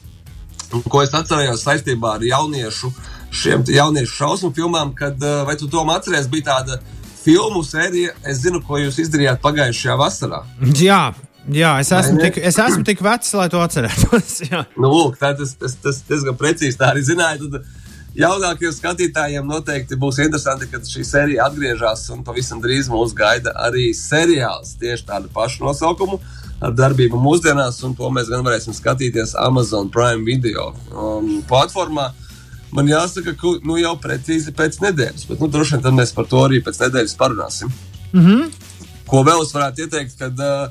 Ko 0.89 1.01
es 1.01 1.13
atcerējos 1.17 1.63
saistībā 1.65 2.19
ar 2.19 2.25
jauniešu, 2.25 2.91
šiem 3.33 3.63
jauniešu 3.73 4.17
šausmu 4.17 4.51
filmām, 4.57 4.95
kad, 4.97 5.21
vai 5.49 5.57
tu 5.61 5.69
to 5.69 5.85
atceries, 5.93 6.29
bija 6.29 6.51
tāda 6.51 6.81
filmu 7.29 7.65
sērija. 7.67 8.15
Es 8.29 8.43
zinu, 8.45 8.63
ko 8.65 8.81
jūs 8.81 9.01
izdarījāt 9.05 9.43
pagājušajā 9.45 9.97
vasarā. 10.01 10.45
Jā. 10.81 11.09
Jā, 11.49 11.79
es 11.81 11.89
esmu, 11.97 12.19
tik, 12.21 12.37
es 12.45 12.59
esmu 12.61 12.83
tik 12.85 12.99
vecs, 13.01 13.31
lai 13.39 13.47
to 13.49 13.61
atcerētos. 13.65 14.35
nu, 14.83 14.89
lūk, 14.91 15.15
tā, 15.17 15.31
tas, 15.39 15.55
tas, 15.57 15.79
tas 15.81 16.03
diezgan 16.05 16.37
precīzi 16.37 16.77
tā 16.77 16.91
arī 16.93 17.01
zināja. 17.07 17.39
Tad 17.41 17.65
jaunākajiem 18.19 18.75
skatītājiem 18.77 19.49
noteikti 19.49 19.97
būs 19.97 20.21
interesanti, 20.27 20.69
kad 20.69 20.85
šī 20.85 21.07
sērija 21.09 21.47
atgriežas 21.49 22.05
un 22.13 22.21
pavisam 22.27 22.61
drīz 22.61 22.91
mūs 22.93 23.17
gaida 23.17 23.55
arī 23.65 23.87
seriāls 23.97 24.75
tieši 24.83 25.09
tādu 25.09 25.33
pašu 25.33 25.65
nosaukumu 25.65 26.21
ar 26.61 26.77
darbību 26.77 27.17
mūsdienās, 27.23 27.81
un 27.87 27.97
to 27.97 28.13
mēs 28.13 28.29
gan 28.29 28.45
varēsim 28.45 28.77
skatīties 28.77 29.37
Amazon 29.41 29.89
Prime 29.95 30.27
video 30.29 30.75
um, 30.93 31.39
platformā. 31.49 32.11
Man 32.75 32.89
jāsaka, 32.91 33.33
ka 33.39 33.55
nu, 33.65 33.79
jau 33.81 33.95
precīzi 34.01 34.53
pēc 34.57 34.81
nedēļas, 34.83 35.25
bet 35.31 35.41
nu, 35.41 35.49
droši 35.49 35.79
vien 35.81 35.97
mēs 35.97 36.13
par 36.17 36.29
to 36.29 36.43
arī 36.45 36.61
pēc 36.65 36.83
nedēļas 36.85 37.17
parunāsim. 37.21 37.73
Mm 38.13 38.27
-hmm. 38.27 38.51
Ko 39.09 39.23
vēl 39.25 39.43
es 39.43 39.55
varētu 39.55 39.87
ieteikt, 39.87 40.19
kad 40.19 40.41
uh, 40.45 40.69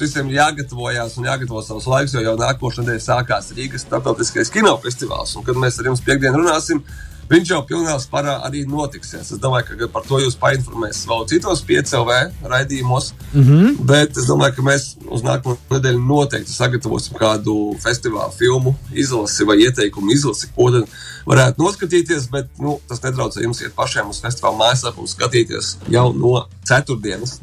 visiem 0.00 0.28
jāgatavojas 0.30 1.16
un 1.18 1.24
jāgatavo 1.24 1.62
savs 1.64 1.86
laiks, 1.86 2.14
jo 2.14 2.20
jau 2.20 2.36
nākošais 2.36 2.84
nedēļa 2.84 3.04
sākās 3.04 3.52
Rīgas 3.56 3.86
starptautiskais 3.86 4.52
kinofestivāls. 4.52 5.36
Un 5.36 5.44
kad 5.44 5.56
mēs 5.56 5.80
ar 5.80 5.88
jums 5.90 6.04
piekdien 6.04 6.36
runāsim, 6.36 6.82
viņš 7.30 7.52
jau 7.52 7.60
pilnībā 7.68 7.96
spārā 8.02 8.38
arī 8.46 8.64
notiksies. 8.68 9.32
Es 9.32 9.42
domāju, 9.42 9.76
ka 9.78 9.88
par 9.92 10.06
to 10.08 10.20
jūs 10.22 10.36
painformēs 10.40 11.04
vēl 11.08 11.26
citos 11.30 11.62
piecēlē 11.68 12.20
raidījumos. 12.52 13.12
Mm 13.32 13.44
-hmm. 13.48 13.76
Bet 13.90 14.16
es 14.16 14.28
domāju, 14.30 14.56
ka 14.56 14.62
mēs 14.62 14.88
uz 15.06 15.22
nākamo 15.22 15.56
nedēļu 15.70 16.04
noteikti 16.06 16.52
sagatavosim 16.52 17.16
kādu 17.16 17.76
festivālu 17.84 18.32
filmu 18.38 18.76
izlasi 18.92 19.44
vai 19.44 19.58
ieteikumu 19.66 20.12
izlasi, 20.12 20.48
ko 20.56 20.70
tad 20.70 20.88
varētu 21.26 21.62
noskatīties, 21.62 22.30
bet 22.30 22.48
nu, 22.58 22.80
tas 22.88 23.02
netraucē 23.02 23.42
jums 23.42 23.60
iet 23.60 23.74
pašiem 23.76 24.08
uz 24.08 24.20
festivāla 24.20 24.56
mājaslapu 24.56 25.00
un 25.00 25.06
skatīties 25.06 25.76
jau 25.88 26.12
no 26.12 26.48
ceturtdienas. 26.64 27.40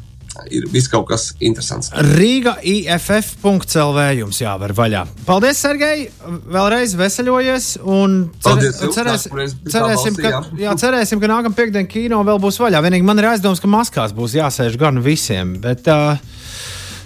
Ir 0.54 0.66
viss 0.72 0.90
kaut 0.92 1.08
kas 1.10 1.28
interesants. 1.40 1.90
Rīga 2.16 2.56
IFF.CLV 2.62 4.06
jums 4.20 4.40
jāver 4.42 4.74
vaļā. 4.76 5.04
Paldies, 5.28 5.60
Sergei! 5.62 6.06
Vēlreiz 6.26 6.96
veseļojies. 6.98 7.68
Cer, 7.76 8.16
Paldies, 8.46 8.80
cerēs, 8.96 9.26
cerēsim, 9.72 10.18
ka, 10.20 10.32
jā, 10.60 10.76
cerēsim, 10.80 11.22
ka 11.22 11.30
nākamā 11.32 11.56
piekdiena 11.58 11.90
kino 11.90 12.22
vēl 12.26 12.40
būs 12.42 12.60
vaļā. 12.62 12.82
Vienīgi 12.86 13.06
man 13.06 13.22
ir 13.22 13.30
aizdoms, 13.32 13.62
ka 13.62 13.70
maskās 13.70 14.16
būs 14.16 14.38
jāsēž 14.38 14.78
gan 14.80 15.02
visiem. 15.04 15.56
Bet, 15.62 15.88
uh, 15.92 16.18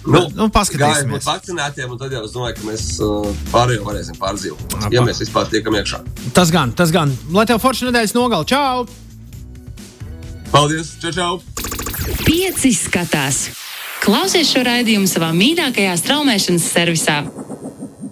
Nu, 0.01 0.23
nu, 0.33 0.47
paskatīsimies. 0.49 1.21
Būt 1.21 1.27
vakcinētiem, 1.29 1.91
un 1.93 1.99
tad 2.01 2.13
jau 2.15 2.23
es 2.25 2.33
domāju, 2.33 2.55
ka 2.57 2.65
mēs 2.71 2.85
uh, 3.05 3.27
pārējo 3.51 3.85
varēsim 3.85 4.17
pārdzīvot. 4.21 4.89
Ja 4.93 5.05
mēs 5.05 5.21
vispār 5.21 5.51
tiekam 5.51 5.77
iekšā. 5.77 6.01
Tas 6.37 6.53
gan, 6.53 6.73
tas 6.73 6.93
gan. 6.95 7.13
Lai 7.35 7.45
tev 7.49 7.61
forši 7.61 7.91
nedēļas 7.91 8.17
nogal. 8.17 8.47
Čau! 8.49 8.87
Paldies! 10.51 10.95
Čau, 11.03 11.13
čau! 11.15 11.50
Pieci 12.25 12.71
skatās! 12.73 13.43
Klausies 14.01 14.49
šo 14.49 14.63
raidījumu 14.65 15.09
savā 15.09 15.29
mīļākajā 15.37 15.93
straumēšanas 16.01 16.65
servisā! 16.73 17.17